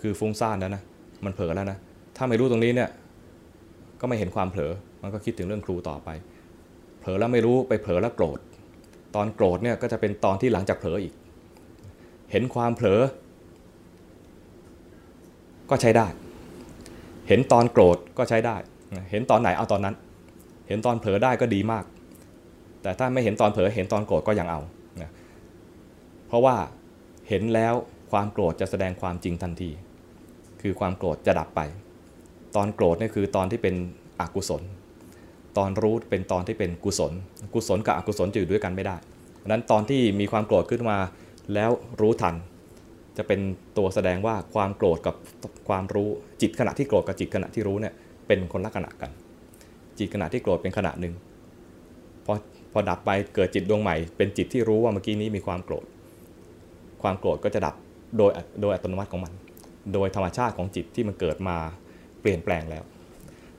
[0.00, 0.82] คือฟุ้งซ่านแล้วนะ
[1.24, 1.78] มันเผลอแล้วนะ
[2.16, 2.88] ถ้าไม่รู้ตรงนี้เนี่ย
[4.00, 6.08] ก็ไม่เห็นความเผลอ มันก็คิดถึงเรื่องครูต่อไป
[7.00, 8.38] เผลอแล้วไม่รู้ไปเผลอแล้วโกรธ
[9.14, 11.14] ตอนโกรธเนี่ยก็จะเป็นตอนที่หลังจากเผลออีก
[12.30, 13.00] เห็นความเผลอ
[15.70, 16.06] ก็ใช้ได้
[17.28, 18.56] เห็นตอนโกรธก็ใช้ได้
[19.10, 19.94] เห็นตอนไหนเอาตอนนั้น
[20.68, 21.84] เห็นตอนเผลอได้ก็ดีมาก
[22.82, 24.60] แต่ถ้าไม่เห็นตอนเผลอเห็นตอนโกรธก็ยังเอา
[25.02, 25.10] นะ
[26.28, 26.56] เพราะว่า
[27.28, 27.74] เห็นแล้ว
[28.10, 29.70] ความโกรธจะแสดงความจริงทันที
[30.62, 31.60] คือความโกรธจะดับไป
[32.56, 33.74] ตอนโกรธนี่คือตอนที่เป็น
[34.20, 34.62] อกุศล
[35.58, 37.12] ตอนรู้เป็นตอนที่เป็นกุศล
[37.54, 38.96] กุศลกับอกุศลจะอยู่ด้วยกันไม่ได้
[39.42, 40.98] ดังนั้นตอนที่มีความโกรธขึ้นมา
[41.54, 42.34] แล้วรู้ทัน
[43.18, 43.40] จะเป็น
[43.78, 45.14] ตัวแสดงว่าความโกรธกับ
[45.68, 46.08] ความรู้
[46.42, 47.94] จิตขณะที่โกรธกับจิตขณะที่รู้เนี่ย
[48.26, 49.10] เป็นคนละขณะกัน
[49.98, 51.14] จิตขณะที่โกรธเป็นขณะหนึ่ง
[52.26, 52.34] พอ
[52.72, 55.84] พอดับไปเกิดจิตดวงใหม่ เป็นจิตที่รู้ว่าเมื่อกี้นี้มีความโกรธ
[57.02, 57.74] ความโกรธก็จะดับ
[58.18, 59.32] โดยโดยอัตโนมัติของมัน
[59.94, 61.56] โดยธรรมชาติของจิตที่มันเกิดมา
[62.20, 62.84] เปลี่ยนแปลงแล้ว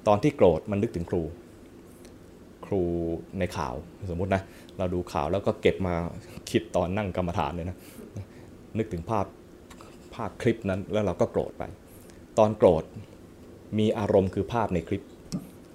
[0.08, 1.22] ตอนที่โกรธมันนึกถึงครู
[2.66, 2.82] ครู
[3.40, 3.74] ในข่าว
[4.12, 4.42] สมมุตินะ
[4.78, 5.94] เราดูข่าวแล้วก็เก็บมา
[6.52, 7.78] คิดตอนนั่งกรรมฐานเลยนะ
[8.78, 11.64] นึกถึงภาพาพคลิปนั้น แล้วเราก็โกรธไป
[12.38, 12.84] ตอนโกรธ
[13.80, 15.04] มีอารมณ์คือภาพในคลิป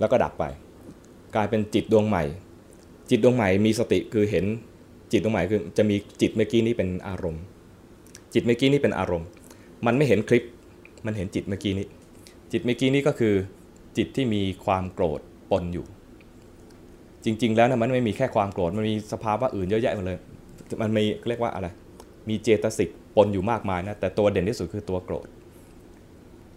[0.00, 0.44] แล้วก็ดับไป
[1.34, 2.24] กลายเป็นจิตดวงใหม่
[3.10, 4.44] จิตดวงใหม่มีสติคือเห็น
[5.12, 7.42] จิตดวงใหม่คือจะมีจิตเมื่อกี้นี้เป็นอารมณ์
[8.34, 9.28] จิตเมื่อกี้นี้เป็นอารมณ์
[9.86, 10.44] มันไม่เห็นคลิป
[11.06, 11.86] มันเห็นจิตเมื่อกี้นี้
[12.52, 13.34] จิตเมื่อกี้นี้ก็คือ
[13.96, 15.86] จิตที่มีความโกรธปนอยู่
[17.24, 20.18] จริง ๆ แล้วนะมันไม่มีแค่ความโกรธมันมีสภาวะอื่นเยอะแยะหมดเลย
[20.82, 21.68] มันมีเรียกว่าอะไร
[22.28, 25.28] มีเจตสิก ปนอยู่มากมายนะแต่ตัวเด่นที่สุดคือตัวโกรธ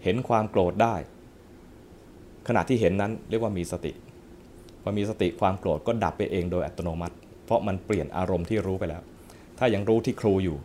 [0.04, 0.96] เห็นความโกรธได้
[2.48, 3.92] ขณะที่เห็นนั้นเรียกว่ามีสติ
[4.82, 7.16] พอมีสติความโกรธก็ดับไปเองโดยอัตโนมัติ
[7.46, 9.02] เพราะมันเปลี่ยนอารมณ์ที่รู้ไปแล้ว
[9.60, 10.58] ถ้ายังรู้ที่ครูอยู่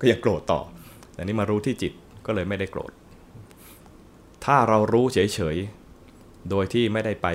[0.00, 0.60] ก็ยังโกรธต่อ
[1.14, 1.92] แต่นี้มารู้ที่จิต
[2.26, 2.92] ก็เลยไม่ได้โกรธ
[4.44, 7.28] ถ้าเรารู้เฉยๆ โดยที่ไม่ได้ไป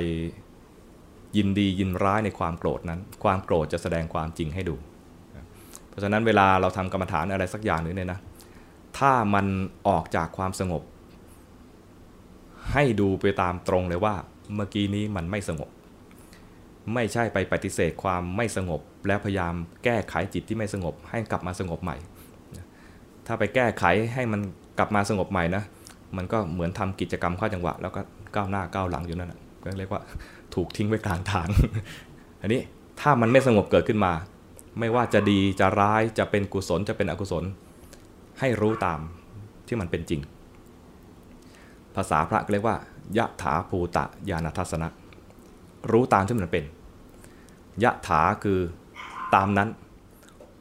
[1.38, 4.76] ยินดียินร้ายในความโกรธนั้น ความโกรธจะแสดงความจริงให้ดู
[5.90, 8.20] เพราะฉะนั้นเวลาเราทำกรรมฐานอะไรสักอย่างหนึ่งเนี่ยนะ
[8.98, 9.46] ถ้ามัน
[9.88, 10.84] ออกจากความสงบ
[12.74, 14.16] ให้ดูไปตามตรงเลยว่า
[14.56, 15.70] เมื่อกี้นี้มันไม่สงบ
[16.94, 21.96] ไม่ใช่ไปปฏิเสธความไม่สงบ แล้วพยายามแก้ไขจิตที่ไม่สงบ ให้กลับมาสงบใหม่
[23.28, 24.42] ถ้าไปแก้ไขให้มัน
[24.78, 25.64] กลับมาสงบใหม่นะ
[26.18, 28.02] มันก็เหมือนทำกิจกรรมข้าจังหวะ แล้วก็
[28.36, 30.02] ก้าวหน้าก้าวหลังอยู่นั่นแหะก็เรียกว่า
[30.56, 31.48] ถูกทิ้งไว้กลางทาง
[32.42, 32.62] อันนี้
[33.00, 34.12] ถ้ามันไม่สงบเกิดขึ้นมา
[34.78, 37.44] ไม่ว่าจะดีจะร้ายจะเป็นกุศลจะเป็นอกุศล
[38.40, 39.00] ให้รู้ตาม
[39.68, 40.22] ที่มันเป็นจริง
[41.96, 42.76] ภาษาพระก็เรียกว่า
[43.18, 44.88] ยะถาภูตะญาณทัศนะ
[45.92, 46.64] รู้ตามที่มันเป็น
[47.84, 48.60] ยะถาคือ
[49.36, 49.70] ตามนั้น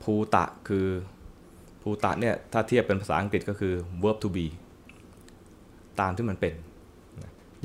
[0.03, 0.87] ภูตะคือ
[1.83, 4.47] ภูตะเนี่ยถ้าเทียบเป็นภาษาอังกฤษก็คือ verb to be
[6.01, 6.55] ตามที่มันเป็น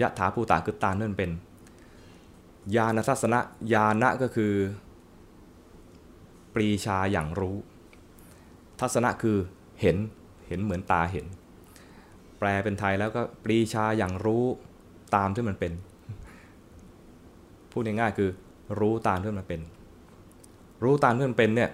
[0.01, 1.31] ยะถาภูตะคือตามที่มันเป็น
[2.75, 3.39] ญาณทัศนะ
[3.73, 4.53] ญาณะก็คือ
[6.53, 7.55] ปรีชาอย่างรู้
[8.79, 9.37] ทัศนะคือ
[9.81, 9.97] เห็น
[10.47, 11.25] เห็นเหมือนตาเห็น
[12.39, 14.43] แปลเป็นไทยแล้วก็ปรีชาอย่างรู้
[15.15, 15.71] ตามที่มันเป็น
[17.71, 18.29] พูดง่ายๆคือ
[18.79, 19.61] รู้ตามที่มันเป็น
[20.83, 21.69] รู้ตามที่มันเป็นเนี่ย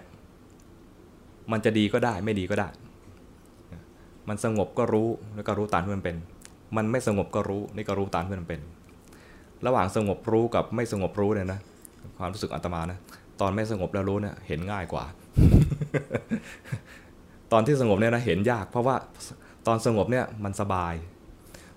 [1.52, 2.68] มันจะดีก็ได้ไม่ดีก็ได้
[4.30, 6.16] มันสงบก็รู้แล้วก็รู้ตามที่มันเป็น
[6.78, 8.62] มันไม่สงบก็รู้นี่ก็รู้ตามที่มันเป็น
[9.66, 11.60] ระหว่างสงบรู้กับไม่สงบรู้เนี่ยนะ
[12.18, 13.00] ความรู้สึกอาตมานะ
[13.42, 15.06] ตอนไม่สงบแล้วรู้เนี่ยเห็นง่ายกว่า
[17.52, 18.96] ตอนที่สงบเนี่ยนะเห็นยาก เพราะว่า
[19.68, 20.94] ตอนสงบเนี่ยมันสบาย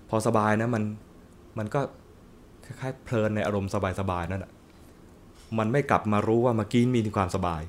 [0.09, 0.83] พอสบายนะมัน
[1.57, 1.81] มันก็
[2.65, 4.51] คล้ายๆเพลินในอารมณ์สบายๆนั่นแหะ
[5.59, 7.61] มันไม่กลับมารู้ว่าเมื่อกี้มีความสบาย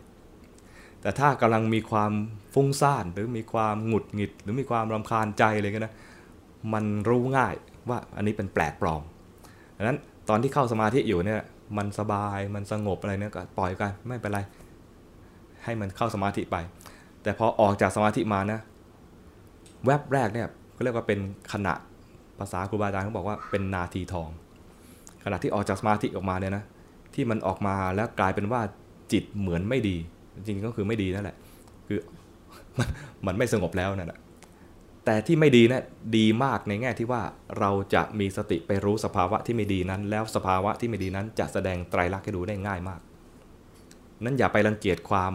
[1.01, 2.13] แต่ถ้ากำลังมีความ
[2.55, 5.95] ฟุ้งซ่านหรือมีความหงุดหงิด หรือมีความรำคาญใจอะไรกันนะ
[6.73, 7.55] มันรู้ง่าย
[7.89, 9.03] ว่าอันนี้เป็นแปลกปลอม
[9.77, 11.43] ดังนั้นตอนที่เข้าสมาธิอยู่เนี่ย
[11.79, 14.41] มันสบายมันสงบอะไรเนี่ยก็ปล่อยกันไม่เป็นไร
[15.65, 16.57] ให้มันเข้าสมาธิไป
[17.23, 18.61] แต่พอออกจากสมาธิมานะ
[19.85, 21.19] แวบแรกเนี่ยก็เรียกว่าเป็น
[21.53, 21.75] ขณะ
[22.39, 24.29] ภาษาครูบาอาจารย์เขาบอกว่าเป็นนาทีทอง
[25.25, 26.65] ขณะที่ออกจากสมาธิออกมาเนี่ยนะ
[27.15, 28.61] ที่มันออกมาแล้วกลายเป็นว่า
[29.13, 29.97] จิตเหมือนไม่ดี
[30.35, 31.37] จริงๆก็คือไม่ดีนั่นแหละ
[31.89, 31.99] คือ
[33.27, 34.19] มันไม่สงบแล้วนั่นแหละ
[35.05, 35.85] แต่ที่ไม่ดีนะ
[36.17, 37.23] ดีมากในแง่ที่ว่า
[37.59, 43.01] เราจะมีสติไปรู้สภาวะที่ไม่ดีนั้น แล้วสภาวะที่ไม่ดีนั้นจะแสดงไตรลักษณ์ให้ดูได้ง่ายมาก
[44.25, 45.33] นั้นอย่าไปรังเกียจความ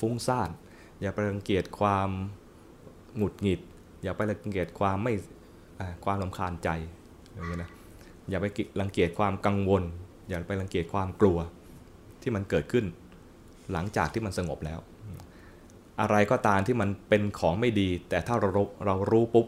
[0.00, 0.50] ฟุ้งซ่าน
[1.00, 2.08] อย่าไปรังเกียจความ
[3.16, 3.60] หงุดหงิด
[4.02, 5.12] อย่าไปรังเกียจความไม่
[6.04, 6.68] ความลำคาญใจ
[7.32, 7.70] อย่างนี้นะ
[8.30, 8.46] อย่าไป
[8.80, 9.82] รังเกียจความกังวล
[10.28, 11.38] อย่าไปรังเกียจความกลัว
[12.22, 12.84] ที่มันเกิดขึ้น
[13.72, 14.78] หลังจากที่มันสงบแล้ว
[16.00, 19.46] อะไรก็ตามที่มันเป็นของไม่ดี แต่ถ้าเราเรารู้ปุ๊บ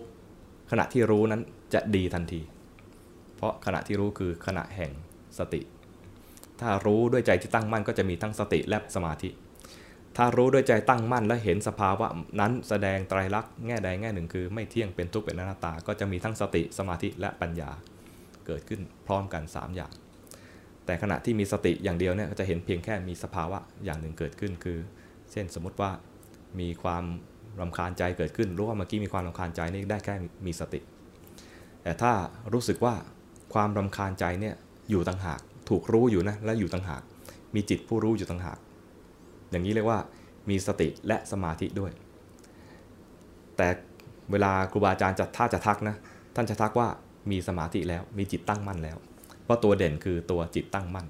[0.71, 1.43] ขณะที่รู้นั้น
[1.75, 2.41] จะดีทันที
[3.37, 4.93] เพราะขณะที่รู้คือขณะแห่ง
[5.39, 5.61] สติ
[6.61, 9.31] ถ้ารู้ด้วยใจที่ตั้งมั่นก็จะมีทั้งสติและสมาธิ
[10.17, 12.07] ถ้ารู้ด้วยใจตั้งมั่นและเห็นสภาวะ
[12.41, 17.71] นั้นแสดงไตรลักษณ์แง่ใดแง่หนึ่งคือ ไม่เที่ยงเป็นทุกข์เป็นอนัตตา ก็จะมีทั้งสติสมาธิและปัญญา
[18.47, 19.93] เกิดขึ้นพร้อมกัน 3 อย่าง
[20.87, 24.79] แต่ขณะที่มีสติอย่างเดียวเนี่ยก็จะเห็นเพียงแค่มีสภาวะอย่างหนึ่งเกิดขึ้นคือ
[25.33, 25.91] เช่นสมมติว่า
[26.61, 27.05] มีความ
[27.61, 30.15] รำคาญใจเกิดขึ้น รู้ว่าเมื่อกี้มีความรำคาญใจนี่ได้แค่
[30.47, 30.81] มีสติ
[31.83, 32.13] แต่ถ้า
[32.53, 32.95] รู้สึกว่า
[33.55, 34.55] ความรำคาญใจเนี่ย
[34.91, 37.03] อยู่ต่างหาก ถูกรู้อยู่นะและอยู่ต่างหาก
[37.55, 38.59] มีจิตผู้รู้อยู่ต่างหาก
[39.51, 39.99] อย่างนี้เรียกว่า
[40.51, 41.93] มีสติและสมาธิด้วย
[43.57, 43.69] แต่
[44.31, 45.97] เวลาครูบาอาจารย์จะถ้าจะทักนะ
[46.35, 46.89] ท่านจะทักว่า
[47.31, 48.97] มีสมาธิแล้วมีจิตตั้งมั่นแล้ว
[49.45, 51.07] เพราะตัวเด่นคือตัวจิตตั้งมั่น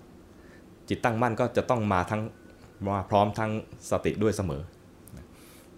[0.88, 2.22] จิตตั้งมั่นก็จะต้องมาทั้ง
[2.86, 3.50] มาพร้อมทั้ง
[3.90, 4.62] สติด้วยเสมอ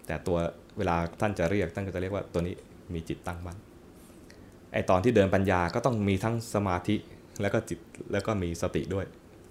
[0.07, 0.39] แต่ตัว
[0.79, 2.55] เวลาท่านจะเรียกท่านก็จะเรียกว่าตัวนี้
[2.95, 3.57] มีจิตตั้งมั่น
[4.73, 6.97] ไอตอนที่เดินปัญญาก็ต้องมีทั้งสมาธิ
[7.41, 7.79] แล้วก็จิต
[8.13, 9.07] แล้วก็มีสติด้วย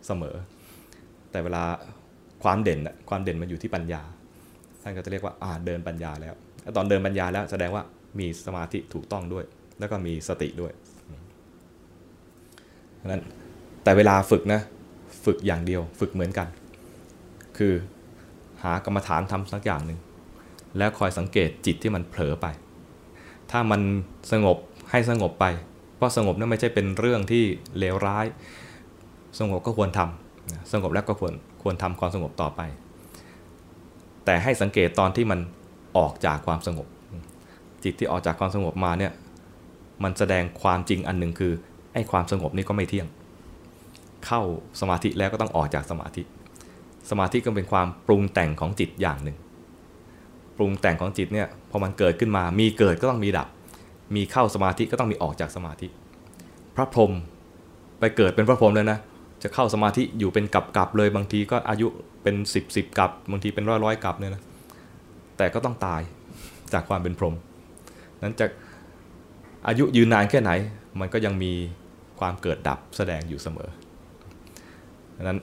[0.08, 0.36] เสมอ
[1.32, 1.63] แต่เวลา
[2.44, 4.02] ความเด่นความเด่นมันอยู่ที่ปัญญา
[4.84, 6.34] ท่านก็จะเรียกว่าอ่าเดินปัญญาแล้ว
[6.78, 7.84] ตอนเดินปัญญาแล้วแสดงว่า
[8.20, 9.46] มีสมาธิถูกต้องด้วย
[9.80, 10.74] แล้วก็มีสติด้วย
[13.12, 13.24] นั้น
[13.84, 14.62] แต่เวลาฝึกนะ
[15.26, 16.48] ฝึกอย่างเดียว ฝึกเหมือนกัน
[17.58, 17.74] คือ
[18.63, 20.00] หากรรมฐานทำสักอย่างหนึ่ง
[20.78, 22.46] แล้วคอยสังเกตจิตที่มันเผลอไป
[23.52, 23.82] ถ้ามัน
[24.32, 24.58] สงบ
[24.92, 25.46] ให้สงบไป
[25.96, 27.44] เพราะสงบนั้นไม่ใช่เป็นเรื่องที่
[27.80, 28.26] เลวร้าย
[29.40, 31.34] สงบก็ควรทำสงบแล้วก็ควร
[31.64, 32.62] ควรทำความสงบต่อไป
[34.26, 35.40] แต่ให้สังเกตตอนที่มัน
[35.98, 36.88] ออกจากความสงบ
[37.84, 39.12] จิตที่ออกจากความสงบมาเนี่ย
[40.04, 41.54] มันแสดงความจริงอันหนึ่งคือ
[41.94, 43.08] ไอ้ความสงบนี้ก็ไม่เที่ยง
[44.26, 44.42] เข้า
[44.80, 46.22] สมาธิแล้วก็ต้องออกจากสมาธิ
[47.10, 49.38] สมาธิก็เป็นความปรุงแต่งของจิตอย่างหนึ่ง
[50.58, 53.48] ปรุงแต่งของจิตเนี่ยพอมันเกิดขึ้นมา มีเกิดก็ต้องมีดับ
[54.15, 55.88] มีเข้าสมาธิก็ต้องมีออกจากสมาธิ
[56.76, 57.12] พระพรหม
[58.00, 59.00] ไปเกิดเป็นพระพรหมเลยนะ
[59.44, 61.88] จะเข้าสมาธิอยู่เป็นกับกับเลยบางทีก็อายุ
[62.24, 64.41] เป็นสิบสิบกับบางทีเป็นร้อยร้อยกับเนี่ยนะ
[65.38, 66.02] แต่ก็ต้องตาย
[66.74, 67.36] จากความเป็นพรหม
[68.24, 68.46] นั้นจะ
[69.68, 70.52] อายุยืนนานแค่ไหน
[71.00, 71.52] มันก็ยังมี
[72.20, 73.70] ความเกิดดับแสดงอยู่เสมอ
[75.15, 75.39] ดังนั้น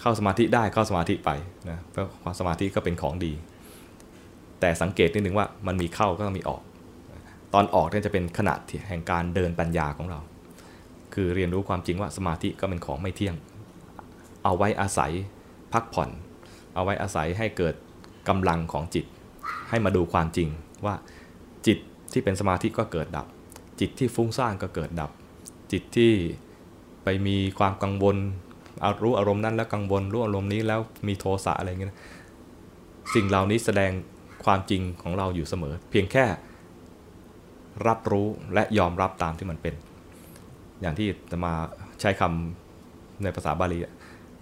[0.00, 1.30] เข้าสมาธิได้เข้าสมาธิไป
[1.70, 3.32] นะเพราะความสมาธิก็เป็นของดี
[4.64, 6.62] แต่สังเกตนิดนึงว่ามันมีเข้าก็ต้องมีออก
[7.54, 8.54] ตอนออกเนี่ยจะเป็นขณะ
[8.88, 10.20] แห่งการเดินปัญญาของเรา
[11.14, 13.34] คือเรียนรู้ความจริงว่าสมาธิก็เป็นของไม่เที่ยง
[14.44, 15.12] เอาไว้อาศัย
[15.72, 16.10] พักผ่อน
[16.74, 17.74] เอาไว้อาศัยให้เกิด
[18.28, 19.04] กำลังของจิต
[19.70, 20.48] ให้มาดูความจริง
[20.86, 20.94] ว่า
[21.66, 21.78] จิต
[22.12, 23.26] ที่เป็นสมาธิก็เกิดดับ
[23.80, 25.10] จิตที่ฟุ้งซ่านก็เกิดดับ
[25.72, 26.12] จิตที่
[27.04, 28.16] ไปมีความกังวล
[28.80, 31.96] เอารู้อารมณ์นั้นแล้วกังวลรู้อารมณ์นี้แล้วมีโทสะอะไรเงี้ย
[33.14, 33.90] สิ่งเหล่านี้แสดง
[34.46, 36.24] ความจริงของเราอยู่เสมอ เพียงแค่
[37.86, 39.74] รับรู้และยอมรับตามที่มันเป็น
[40.80, 41.54] อย่างที่จะมา
[42.00, 43.78] ใช้คำในภาษาบาลี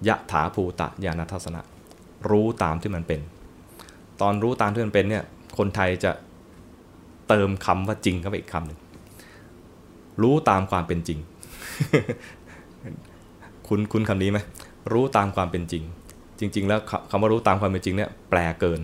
[0.08, 1.60] ยะถาภูตะญาณทัศนะ
[2.30, 3.20] รู้ตามที่มันเป็น
[4.20, 5.24] ตอนรู้ตามที่มันเป็นเนี่ย
[5.58, 6.12] คนไทยจะ
[7.28, 8.78] เติมคำว่าจริงเข้าไปอีกคำหนึ่ง
[10.22, 11.18] รู้ตามความเป็นจริง
[13.68, 14.38] คุณคุณคำนี้ไหม
[14.92, 15.82] รู้ตามความเป็นจริง
[16.38, 18.80] จริง ๆ แล้วคำว่ารู้ตามความเป็นจริงเนี่ยแปลเกิน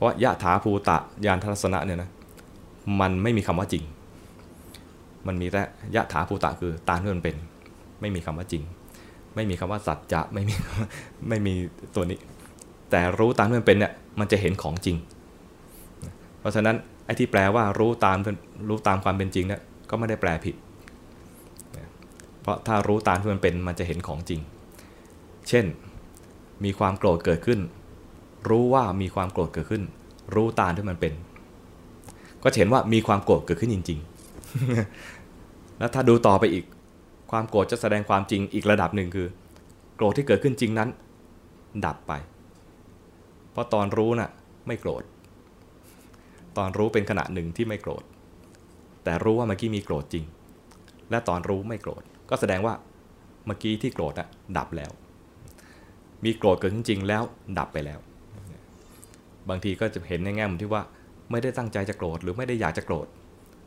[0.00, 2.10] ราะยะถาภูตะยานทัศนะเนี่ยนะ
[3.00, 3.84] มันไม่มีคำว่าจริง
[5.26, 5.62] มันมีแต่
[5.94, 7.36] ยะถาภูตะคือตามที่มันเป็น
[8.00, 8.62] ไม่มีคำว่าจริง
[9.34, 10.54] ไม่มีคำว่าสัจจะไม่มี
[11.28, 11.54] ไม่มี
[11.94, 12.18] ตัวนี้
[12.90, 14.96] แต่รู้ตามที่มันเป็นเนี่ยมันจะเห็นของจริง
[16.40, 18.18] เพราะฉะนั้นไอ้ที่แปลว่ารู้ตาม
[18.68, 19.60] รู้ตามความเป็นจริงเนี่ย
[19.90, 20.54] ก็ไม่ได้แปลผิด
[22.42, 24.40] เพราะถ้ารู้ตามที่มันเป็นมันจะเห็นของจริง
[25.48, 25.64] เช่น
[26.64, 27.60] มีความโกรธเกิดขึ้น
[28.48, 29.82] รู้ว่ามีความโกรธเกิดขึ้น
[30.34, 31.12] รู้ตามที่มันเป็น
[32.42, 33.98] ก็เห็นว่ามีความโกรธเกิดขึ้นจริง
[34.68, 36.64] ๆ แล้วถ้าดูต่อไปอีก
[37.30, 39.26] ความโกรธจะแสดงความจริงอีกระดับหนึ่งคือ
[39.96, 40.88] โกรธที่เกิดขึ้นจริงนั้น
[41.86, 42.12] ดับไป
[43.52, 44.30] เพราะตอนรู้น่ะ
[44.66, 45.02] ไม่โกรธ
[46.56, 48.02] ตอนรู้เป็นขณะหนึ่งที่ไม่โกรธ
[49.04, 50.24] แต่รู้ว่าเมื่อกี้มีโกรธจริง
[51.10, 52.74] และตอนรู้ไม่โกรธ ก็แสดงว่า
[53.46, 54.90] เมื่อกี้ที่โกรธน่ะดับแล้ว
[56.24, 57.22] มีโกรธเกิดขึ้นจริงแล้ว
[57.58, 58.00] ดับไปแล้ว
[59.48, 60.82] บางทีก็จะเห็นในแง่มุมที่ว่า
[61.30, 63.06] ไม่ได้ตั้งใจจะโกรธหรือไม่ได้อยากจะโกรธ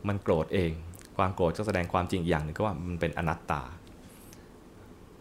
[0.08, 0.72] มันโกรธเอง
[1.18, 3.62] ความโกรธก็แสดงความจริงอย่างหนึ่งก็ว่ามันเป็นอนัตตา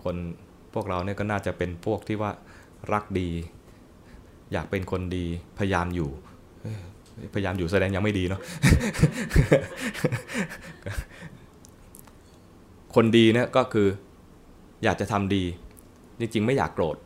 [0.02, 0.16] คน
[0.74, 2.30] พวกเราเนี่ยก็น่าจะเป็นพวกที่ว่า
[2.92, 3.28] รักดี
[4.52, 5.24] อยากเป็นคนดี
[5.58, 6.10] พยายามอยู่
[7.34, 8.40] พยายามอยู่แสดงยังไม่ดีเนาะ
[12.94, 13.88] คนดีเนี่ยก็คือ
[14.84, 15.44] อยากจะทำดี
[16.20, 16.96] จริงๆไม่อยากโกรธ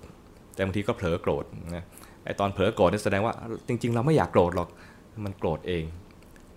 [0.54, 1.44] แต่บางทีก็เผลอโกรธ
[1.76, 1.84] นะ
[2.26, 3.34] ไอตอนเผลอโกรธนี่แสดงว่า
[3.68, 4.68] จริง ๆ เราไม่อยากโกรธหรอก
[5.24, 5.84] มันโกรธเอง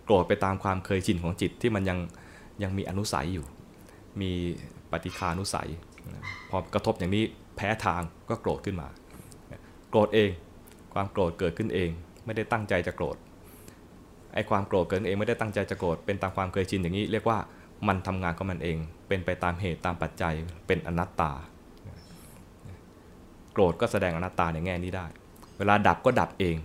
[0.06, 2.00] โกรธไปตามความเคยชินของจิตที่มันยัง
[2.64, 3.46] ยังมีอนุสัยอยู่
[4.22, 4.32] มี
[4.92, 5.70] ปฏิคานุสัย
[6.50, 7.24] พอกระทบอย่างนี้
[7.56, 8.88] แพ้ทางก็โกรธขึ้นมา
[9.90, 10.30] โกรธเอง
[10.94, 11.90] ความโกรธเกิดขึ้นเอง
[12.26, 13.18] ไม่ได้ตั้งใจจะโกรธ
[14.34, 17.38] ไอ้ความโกรธเกิดเองไม่ได้ตั้งใจจะโกรธเป็นตามความเคยชินอย่างนี้ เรียกว่า
[17.88, 18.78] มันทำงานของมันเอง
[19.08, 20.34] เป็นไปตามเหตุตามปัจจัย
[20.68, 21.32] เป็นอนัตตา
[23.54, 25.06] โกรธก็แสดงอนัตตาในแง่นี้ได้
[25.60, 26.56] เวลาดับก็ดับเอง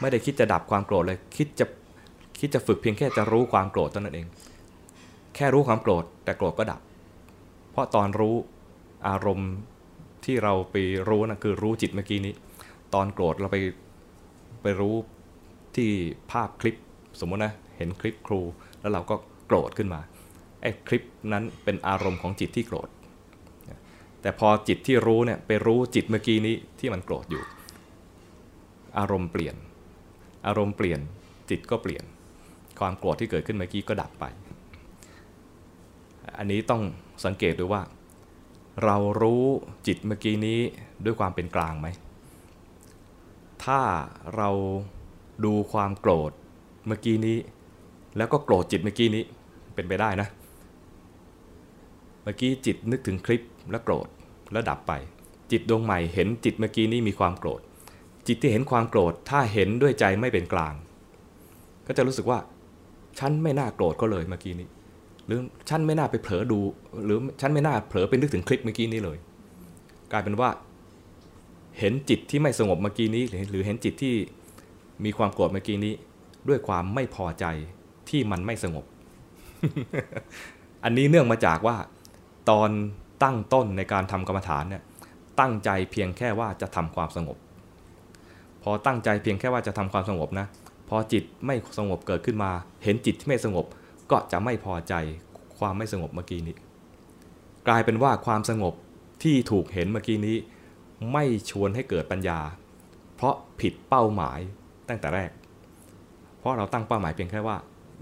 [0.00, 1.66] ไม่ได้คิดจะดับความโกรธเลยคิดจะ
[2.40, 4.26] คิดจะฝึกเพียงแค่จะรู้ความโกรธเท่านั้นเอง
[5.34, 6.80] แค่รู้ความโกรธแต่โกรธก็ดับ
[7.70, 8.34] เพราะตอนรู้
[9.08, 9.52] อารมณ์
[10.24, 10.76] ที่เราไป
[11.08, 12.34] รู้นะคือรู้จิตเมื่อกี้นี้
[12.94, 13.58] ตอนโกรธเราไป
[14.62, 14.94] ไปรู้
[15.76, 15.90] ที่
[16.30, 16.76] ภาพคลิป
[17.20, 18.40] สมมตินะเห็นคลิปครู
[18.80, 19.14] แล้วเราก็
[19.46, 20.00] โกรธขึ้นมา
[20.62, 21.02] ไอ้คลิป
[21.32, 22.88] นั้นเป็นอารมณ์ของจิตที่โกรธ
[24.22, 27.42] แต่พอจิตที่รู้เนี่ยไปรู้จิตเมื่อกี้นี้ที่มันโกรธอยู่
[28.98, 29.56] อารมณ์เปลี่ยน
[30.46, 31.00] อารมณ์เปลี่ยน
[31.50, 32.04] จิตก็เปลี่ยน
[32.80, 34.24] ความโกรธที่เกิดขึ้นเมื่อกี้ก็ดับไป
[36.38, 36.82] อันนี้ต้อง
[37.24, 37.82] สังเกตดูว่า
[38.84, 39.44] เรารู้
[39.86, 40.58] จิตเมื่อกี้นี้
[41.04, 41.88] ด้วยความเป็นกลางไหม
[43.64, 43.80] ถ้า
[44.36, 44.50] เรา
[45.44, 46.32] ดูความโกรธ
[46.86, 47.38] เมื่อกี้นี้
[48.16, 49.22] แล้วก็โกรธจิตเมื่อกี้นี้
[49.74, 50.28] เป็นไปได้นะ
[52.22, 54.08] เมื่อกี้จิตนึกถึงคลิปแล้วโกรธ
[54.52, 54.92] แล้วดับไป
[55.52, 57.60] จิตดวงใหม่เห็นจิตเมื่อกี้นี้มีความโกรธ
[58.26, 60.74] จิตที่เห็นความโกรธถ้าเห็นด้วยใจไม่เป็นกลาง
[61.86, 62.38] ก็จะรู้สึกว่า
[63.18, 64.68] ฉันไม่น่าโกรธเขาเลยเมื่อกี้นี้
[65.26, 66.60] หรือฉันไม่น่าไปเผลอดู
[67.04, 69.18] หรือฉันไม่น่าเผลอไปนึกถึงคลิปเมื่อกี้นี้เลย
[70.12, 70.50] กลายเป็นว่า
[71.78, 74.14] เห็นจิตที่ไม่สงบเมื่อกี้นี้ หรือเห็นจิตที่
[75.04, 75.94] มีความโกรธเมื่อกี้นี้
[76.48, 77.44] ด้วยความไม่พอใจ
[78.08, 78.84] ที่มันไม่สงบ
[80.84, 81.76] อันนี้เนื่องมาจากว่า
[82.50, 82.70] ตอน
[83.22, 84.82] ตั้งต้นในการทำกรรมฐานเนี่ย
[85.40, 87.36] ตั้งใจเพียงแค่ว่าจะทำความสงบ
[88.66, 90.46] พอตั้งใจเพียงแค่ว่าจะทำความสงบนะ
[90.88, 92.50] พอจิตไม่สงบเกิดขึ้นมา
[92.82, 93.66] เห็นจิตที่ไม่สงบ
[94.10, 94.94] ก็จะไม่พอใจ
[95.58, 96.56] ความไม่สงบเมื่อกี้นี้
[97.68, 98.74] กลายเป็นว่าความสงบ
[99.22, 100.36] ที่ถูกเห็นเมื่อกี้นี้
[101.12, 102.38] ไม่ชวนให้เกิดปัญญา
[103.14, 104.38] เพราะผิดเป้าหมาย
[104.88, 105.30] ตั้งแต่แรก
[106.38, 107.56] เพราะเราตั้งเป้าหมายเพียงแค่ว่า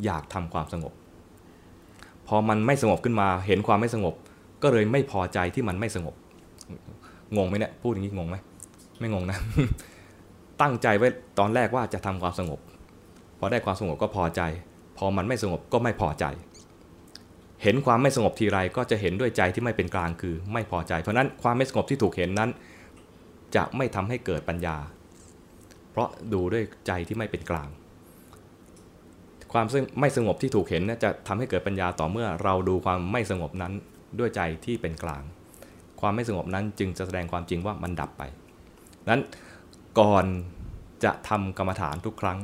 [0.05, 0.93] อยากทำความสงบ
[2.27, 4.15] พอมันไม่สงบขึ้นมา เห็นความไม่สงบ
[4.63, 6.15] ก็เลยไม่พอใจที่มันไม่สงบ
[7.37, 8.37] งงไหมเนี่ยพูดอย่างนี้งงไหม
[9.01, 9.39] ไม่งงนะ
[10.63, 12.61] ตั้งใจไว้ตอนแรกว่าจะทำความสงบ
[13.39, 14.43] พอได้ความสงบก็พอใจ
[14.99, 16.25] พอมันไม่สงบก็ไม่พอใจ
[17.63, 22.51] เห็นความไม่สงบทีไรก็จะเห็นด้วยใจที่ไม่เป็นกลางคือไม่พอใจ เพราะนั้นความไม่สงบที่ถูกเห็นนั้น
[23.57, 24.77] จะไม่ทำให้เกิดปัญญา
[25.91, 27.69] เพราะดูด้วยใจที่ไม่เป็นกลาง
[29.53, 29.67] ความ
[30.01, 33.73] ไม่สงบที่ถูกเห็นจะทำให้เกิดปัญญาต่อเมื่อเราดูความไม่สงบนั้น
[34.19, 35.23] ด้วยใจที่เป็นกลาง
[36.01, 38.23] ความไม่สงบนั้นจึงจะแสดงความจริงว่ามันดับไป
[39.11, 39.23] นั้น
[40.01, 40.27] ก่อน
[41.05, 42.39] จะทำกรรมฐานทุกครั้ง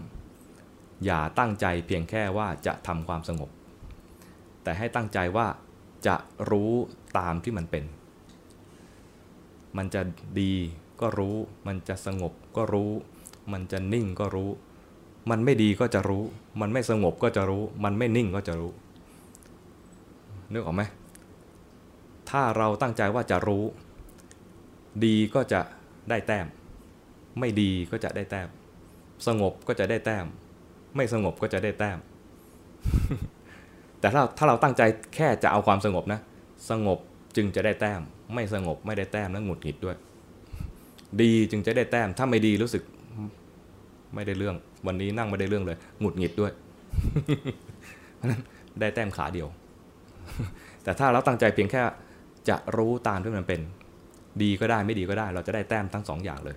[1.04, 3.50] อย่าตั้งใจเพียงแค่ว่าจะทำความสงบ
[4.62, 5.46] แต่ให้ตั้งใจว่า
[6.06, 6.16] จะ
[6.50, 6.72] รู้
[7.18, 7.84] ตามที่มันเป็น
[9.76, 10.02] มันจะ
[10.40, 10.52] ดี
[11.00, 11.36] ก็รู้
[11.66, 12.90] มันจะสงบก็รู้
[13.52, 14.50] มันจะนิ่งก็รู้
[15.30, 16.24] มันไม่ดีก็จะรู้
[16.60, 18.72] มันไม่สงบก็จะรู้ มันไม่นิ่งก็จะรู้
[20.52, 20.82] นึกออกไหม
[22.30, 23.64] ถ้าเราตั้งใจว่าจะรู้
[25.04, 25.60] ดีก็จะ
[26.10, 26.46] ได้แต้ม
[27.40, 28.48] ไม่ดีก็จะได้แต้ม
[29.26, 30.26] สงบก็จะได้แต้ม
[30.96, 31.98] ไม่สงบก็จะได้แต้ม
[34.00, 34.82] แต่ถ้าถ้าเราตั้งใจ
[35.14, 36.20] แค่จะเอาความสงบนะ
[36.70, 36.98] สงบ
[37.36, 38.00] จึงจะได้แต้ม
[38.34, 39.96] ไม่สงบไม่ได้แต้มแล้วหงุดหงิดด้วย
[41.20, 42.82] ดีจึงจะได้แต้ม ถ้าไม่ดีรู้สึก
[44.14, 46.52] ไม่ได้เรื่อง วันนี้นั่งไม่ได้เรื่องเลย หงุดหงิดด้วย
[48.16, 48.42] เพราะนั้น
[48.80, 49.48] ได้แต้มขาเดียว
[50.82, 51.82] แต่ถ้าเราตั้งใจเพียงแค่
[52.48, 53.60] จะรู้ตามที่มันเป็น
[54.42, 56.56] ดีก็ได้ไม่ดีก็ได้ เราจะได้แต้มทั้งสองอย่างเลย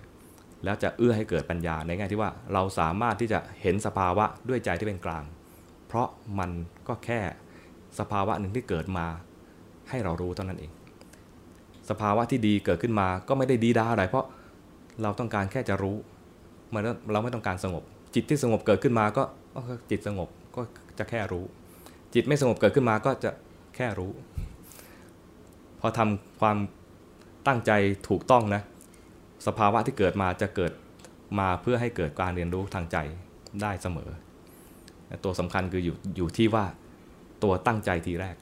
[0.64, 5.24] แล้วจะเอื้อให้เกิดปัญญาในแง่ที่ว่าเราสามารถที่จะเห็นสภาวะด้วยใจที่เป็นกลาง
[5.88, 6.08] เพราะ
[6.38, 6.50] มัน
[6.88, 7.20] ก็แค่
[7.98, 9.06] สภาวะหนึ่งที่เกิดมา
[9.88, 10.72] ให้เรารู้เท่านั้นเอง
[11.90, 14.26] สภาวะที่ดีเกิดขึ้นมาก็ไม่ได้ดีด้าอะไรเพราะ
[15.02, 15.96] เราต้องการแค่จะรู้
[16.72, 16.82] มัน
[17.12, 17.82] เราไม่ต้องการสงบ
[18.14, 19.22] จิตที่สงบเกิดขึ้นมาก็
[19.54, 19.60] ก็
[19.90, 20.62] จิตสงบก็
[20.98, 21.44] จะแค่รู้
[22.14, 23.30] จิตไม่สงบเกิดขึ้นมาก็จะ
[23.76, 24.10] แค่รู้
[25.80, 26.56] พอทำความ
[27.46, 27.72] ตั้งใจ
[28.08, 28.62] ถูกต้องนะ
[29.46, 30.72] สภาวะที่เกิดมาจะเกิด
[31.38, 32.96] มาเพื่อให้เกิดการเรียนรู้ทางใจ
[33.62, 34.10] ได้เสมอ
[35.24, 36.64] ตัวสำคัญคืออยู่อยู่ที่ว่า
[37.42, 38.36] ตัวตั้งใจทีแรก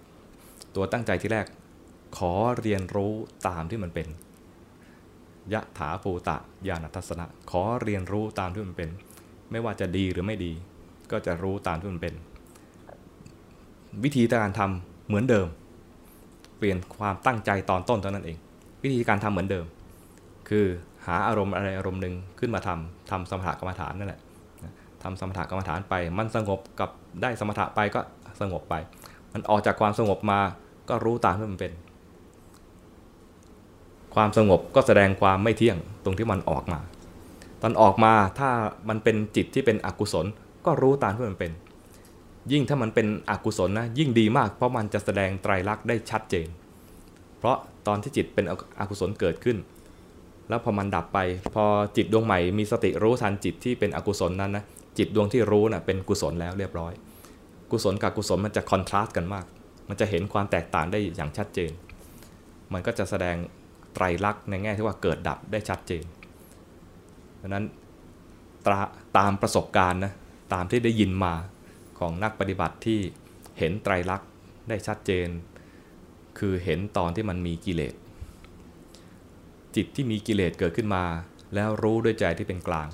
[0.77, 1.47] ตัวตั้งใจทีแรก
[2.17, 3.13] ขอเรียนรู้
[3.49, 4.07] ตามที่มันเป็น
[5.53, 6.37] ยะถาภูตะ
[6.69, 8.91] ญาณทัศนะ ขอเรียนรู้ตามที่มันเป็น
[9.51, 10.53] ไม่ว่าจะดีหรือไม่ดี
[11.11, 12.15] ก็จะรู้ตามที่มันเป็น
[14.05, 15.49] วิธีการทำเหมือนเดิม
[16.59, 18.39] เปลี่ยนความตั้งใจตอนต้นเท่านั้นเอง
[18.83, 19.67] วิธีการทำเหมือนเดิม
[20.49, 20.67] คือ
[21.07, 24.21] หาอารมณ์อะไรอารมณ์หนึ่งขึ้นมาทำทำสมถกรรมฐานนั่นแหละ
[25.03, 26.91] ทำสมถกรรมฐานไป มันสงบกับ
[27.23, 28.01] ได้สมถะไปก็
[28.41, 28.75] สงบไป
[29.33, 30.41] มันออกจากความสงบมา
[30.89, 31.73] ก็รู้ตามที่มันเป็น
[34.15, 36.81] ความสงบก็แสดงความไม่เที่ยงตรงที่มันออกมา
[37.63, 38.51] ตอนออกมาถ้า
[38.89, 40.27] มันเป็นจิตที่เป็นอกุศล
[40.67, 41.53] ก็รู้ตามที่มันเป็น
[42.53, 46.49] ยิ่งถ้ามันเป็นอกุศลนะยิ่งดีมาก เพราะมันจะแสดงไตรลักษณ์ได้ชัดเจน
[47.39, 48.45] เพราะตอนที่จิตเป็น
[48.81, 49.57] อกุศลเกิดขึ้น
[50.51, 51.19] แล้วพอมันดับไป
[51.55, 51.65] พอ
[51.97, 54.65] จิตดวงใหม่มีสติรู้ทันจิตที่เป็นอกุศลนั้นนะ
[54.99, 56.93] จิตดวงที่รู้นะ่ะเป็นกุศลแล้วเรียบร้อย
[57.71, 59.45] กุศลกับกุศลมันจะคอนทราสต์กันมาก
[59.89, 61.71] มันจะเห็นความแตกต่างได้อย่างชัดเจน
[62.73, 63.37] มันก็จะแสดง
[63.95, 66.05] ไตรลักษณ์ในแง่ที่ว่าเกิดดับได้ชัดเจน
[67.37, 67.65] เพราะนั้น
[69.19, 70.13] ตามประสบการณ์นะ
[70.55, 71.35] ตามที่ได้ยินมา
[71.99, 73.01] ของนักปฏิบัติที่
[73.59, 74.29] เห็นไตรลักษณ์
[74.69, 75.29] ได้ชัดเจน
[76.39, 77.95] คือเห็นตอนที่มันมีกิเลส
[79.77, 81.05] จิตที่มีกิเลสเกิดขึ้นมา
[81.55, 82.89] แล้วรู้ด้วยใจที่เป็นกลาง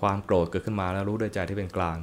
[0.00, 1.98] ความโกรธเกิดขึ้นมาแล้วรู้ด้วยใจที่เป็นกลาง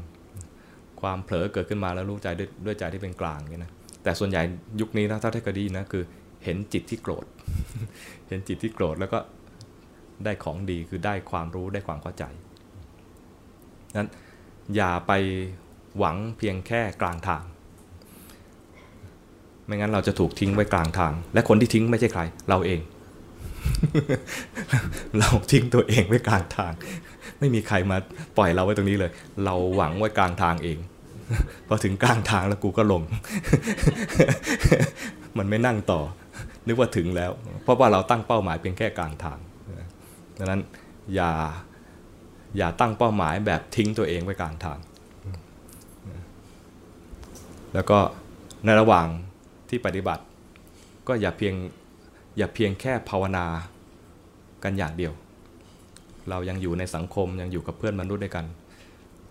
[1.02, 2.28] ความเผลอเกิดขึ้นมาแล้วรู้ใจ
[2.66, 3.72] ด้วยใจที่เป็นกลางนี่นะ
[4.04, 4.42] แต่ส่วนใหญ่
[4.80, 6.04] ยุคนี้นะถ้าได้คดีนะคือ
[6.44, 7.26] เห็นจิตที่โกรธ
[8.28, 9.20] เห็นจิตที่โกรธแล้วก็
[10.26, 12.24] ได้ของดีคือได้ความรู้ได้ความเข้าใจ
[13.98, 14.10] นั้น
[14.76, 15.12] อย่าไป
[15.98, 17.44] หวังเพียงแค่กลางทาง
[19.66, 22.80] ไม่งั้นเราจะถูกทิ้งไว้กลางทาง และคนที่ทิ้งไม่ใช่ใคร เราเอง
[25.20, 26.74] เราทิ้งตัวเองไว้กลางทาง
[27.40, 27.98] ไม่มีใครมา
[28.38, 29.12] ปล่อยเราไว้ตรงนี้เลย
[29.46, 30.78] เราหวังไว้กลางทางเอง
[31.68, 33.04] พอถึงกลางทางแล้วกูก็ลง
[35.38, 36.02] มันไม่นั่งต่อ
[36.68, 37.32] นึกว่าถึงแล้ว
[37.64, 39.40] เพราะว่าเราตั้งเป้าหมายเพียงแค่กลางทาง
[40.38, 40.62] ดังนั้น
[41.16, 41.32] อย่า
[42.58, 44.80] อย่าตั้งเป้าหมายแบบทิ้งตัวเองไว้กลางทาง
[47.74, 48.00] แล้วก็
[48.66, 49.08] ในระหว่าง
[49.70, 50.24] ที่ปฏิบัติ
[51.08, 51.56] ก็อย่าเพียง
[52.38, 53.46] อย่าเพียงแค่ภาวนา
[54.64, 55.14] กันอย่างเดียว
[56.30, 58.46] เรายังอยู่ในสังคมยังอยู่กับเพื่อนมนุษย์ด้วยกัน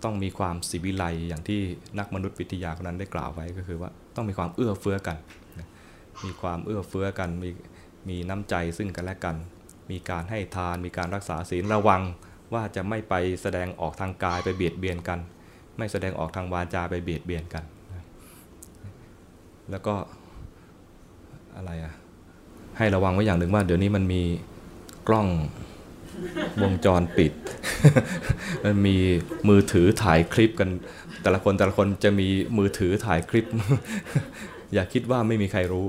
[0.05, 1.61] ต้องมีความสิวิไลอย่างที่
[1.99, 5.17] นักมนุษยวิทยาคนนั้นได้กล่าวไว้ก็คือว่าต้องมีความเอื้อเฟื้อกัน
[6.25, 7.51] มีความเอื้อเฟื้อกันมี
[8.09, 9.37] มีน้ำใจซึ่งกันและกัน
[9.91, 12.03] มีการให้ทาน มีการรักษาศีลระวัง
[12.55, 15.21] ว่าจะไม่ไปแสดงออกทางกายไปเบียดเบียนกัน
[15.79, 17.65] ไม่แสดงออกทางวาจาไปเบียดเบียนกัน
[19.71, 19.95] แล้วก็
[21.57, 21.95] อะไรอะ
[22.79, 24.23] ให้ระวังไว้อย่างหนึ่งว่า เดี๋ยวนี้มันมี
[25.09, 25.29] กล้อง
[26.63, 27.33] วงจรปิด
[28.65, 28.97] มันมี
[29.49, 30.69] มือถือถ่ายคลิปกัน
[31.23, 33.47] แต่ละคนแต่ละคนจะมีมือถือถ่ายคลิป
[34.75, 35.87] อย่าคิดว่าไม่มีใครรู้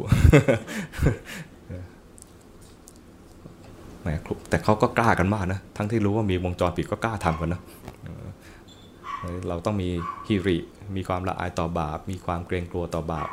[4.50, 7.62] แต่เขาก็กล้ากันมากนะ ทั้งที่รู้ว่ามีวงจรปิดก็กล้าทำกันนะ
[9.48, 9.90] เราต้องมี
[10.28, 10.58] ฮิริ
[10.96, 13.28] มีความละอายต่อบาป มีความเกรงกลัวต่อบาป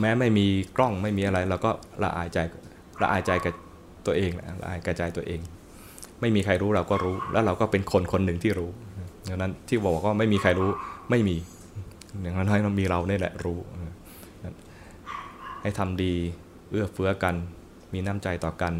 [0.00, 0.46] แม้ไม่มี
[0.76, 1.70] กล้องไม่มีอะไรเราก็
[2.02, 2.38] ละอายใจ
[3.02, 3.54] ละอายใจกับ
[4.06, 4.30] ตัวเอง
[4.62, 5.40] ละอายกระจายตัวเอง
[6.20, 8.70] ไม่มีใครรู้เราก็รู้ แล้วเราก็เป็นคนคนหนึ่งที่รู้
[9.28, 10.70] ดังนั้นที่บอกว่าไม่มีใครรู้
[11.10, 11.36] ไม่มี
[12.22, 13.58] อย่างนั้นให้เรามีเราเนี่แหละรู้
[15.62, 16.14] ให้ทำดี
[16.70, 17.34] เอื้อเฟื้อกัน
[17.92, 18.74] มีน้ำใจต่อกัน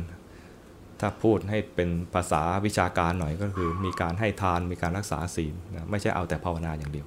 [1.00, 7.06] ถ้าพูดให้เป็นภาษาวิชาการหน่อยก็คือ มีการให้ทานมีการรักษาศีลนะไม่ใช่เอาแต่ภาวนาอย่างเดียว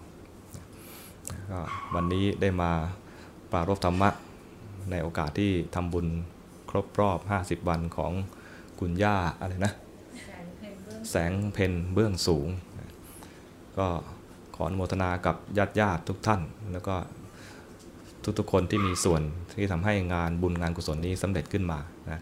[1.52, 1.60] ก็
[1.96, 2.72] วันนี้ได้มา
[3.52, 4.10] ปรารบธรรมะ
[4.92, 6.08] ในโอกาสที่ทำบุญ
[6.72, 8.12] ครบรอบ 50 วันของ
[8.80, 9.74] คุณย่าอะไรนะ
[11.10, 12.48] แสงเพนเบื้องสูง
[13.78, 13.88] ก็
[14.56, 16.42] ขออนุโมทนากับญาติญาติทุกท่าน
[16.72, 16.96] แล้วก็
[18.40, 19.22] ทุกๆคนที่มีส่วน
[19.58, 22.20] ที่ทำให้งานบุญงานกุศลนี้สำเร็จขึ้นมานะ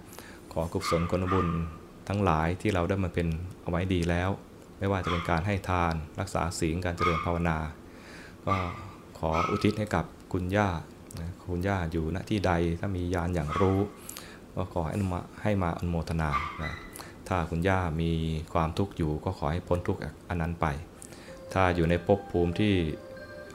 [0.54, 1.48] ขอกุศลกุบุญ
[2.08, 3.28] ทั้งหลายที่เราได้มาเป็น
[3.62, 4.30] เอาไว้ดีแล้ว
[4.80, 7.58] ไม่ว่าจะเป็นการให้ทานรักษาศีลการเจริญภาวนา
[8.46, 8.56] ก็
[9.20, 10.70] ขออุทิศให้กับคุณย่า
[11.20, 13.80] นะคุณย่าอยู่ณที่ใดถ้ามียานอย่างรู้
[14.56, 16.30] ก็ขอให้มาให้มาอนุโมทนา
[16.64, 16.74] นะ
[17.28, 18.12] ถ้าคุณย่ามี
[18.54, 20.66] ความทุกข์อยู่ก็ขอให้พ้นทุกข์อันนั้นไป
[21.54, 22.74] ถ้าอยู่ในภพภูมิที่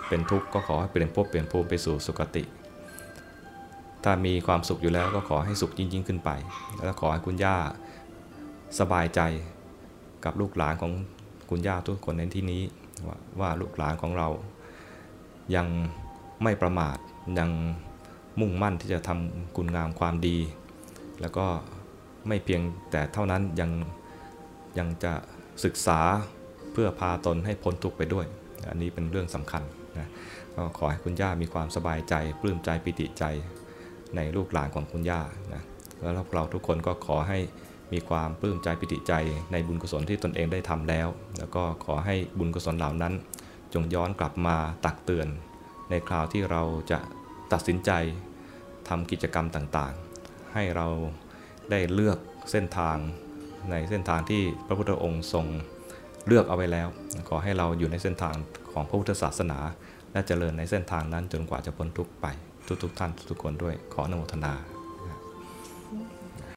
[0.08, 2.44] เป็นทุกข์ก็ขอให้เปลี่ยนภพเปลี่ยนภูมิไปสู่สุคติ
[4.04, 6.30] ถ้ามีความสุขอยู่แล้วก็ขอให้สุขยิ่งยิ่งขึ้นไป
[6.84, 7.56] แล้วขอให้คุณย่า
[8.78, 9.20] สบายใจ
[10.24, 10.92] กับลูกหลานของ
[11.50, 12.62] คุณย่าทุกคนในที่นี้
[13.06, 14.28] ว่าว่าลูกหลานของเรา
[15.54, 15.66] ยัง
[16.42, 16.96] ไม่ประมาท
[17.38, 17.50] ยัง
[18.40, 20.36] มุ่งมั่นที่จะทำคุณงามความดี
[21.20, 21.46] แล้วก็
[22.28, 23.70] ไม่เพียงแต่เท่านั้นยัง
[24.78, 25.12] ยังจะ
[25.64, 26.00] ศึกษา
[26.72, 28.26] เพื่อพาตนให้พ้นทุกข์ไปด้วย
[28.68, 29.62] อันนี้เป็นเรื่องสำคัญ
[29.98, 30.08] นะ
[30.54, 33.24] ก็ขอให้คุณย่ามีความสบายใจปลื้มใจปิติใจ
[34.16, 35.20] ในลูกหลานของคุณย่า
[35.54, 35.62] นะ
[36.00, 37.38] แล้วพวกเราทุกคนก็ขอให้
[37.92, 39.12] มีความปลื้มใจปิติใจ
[39.52, 41.08] ในบุญกุศลที่ตนเองได้ทำแล้ว
[41.38, 43.14] แล้วก็ขอให้บุญกุศลเหล่านั้น
[43.74, 45.28] จงย้อนกลับมาตักเตือน
[45.90, 46.98] ในคราวที่เราจะ
[47.52, 47.90] ตัดสินใจ
[48.88, 49.94] ทำกิจกรรมต่าง
[50.54, 50.86] ให้เรา
[51.70, 52.18] ได้เลือก
[52.50, 52.96] เส้นทาง
[53.70, 55.46] ในเส้นทางที่พระพุทธองค์ทรง
[56.26, 56.88] เลือกเอาไว้แล้ว
[57.28, 58.34] ขอให้เราอยู่ในเส้นทาง
[58.72, 59.58] ของพระพุทธศาสนา
[60.12, 62.26] และเจริญในเส้นทางนั้นจนกว่าจะพ้นทุกข์ไป
[62.82, 64.73] ทุกๆท่านทุกคนด้วยขออนุโมทนา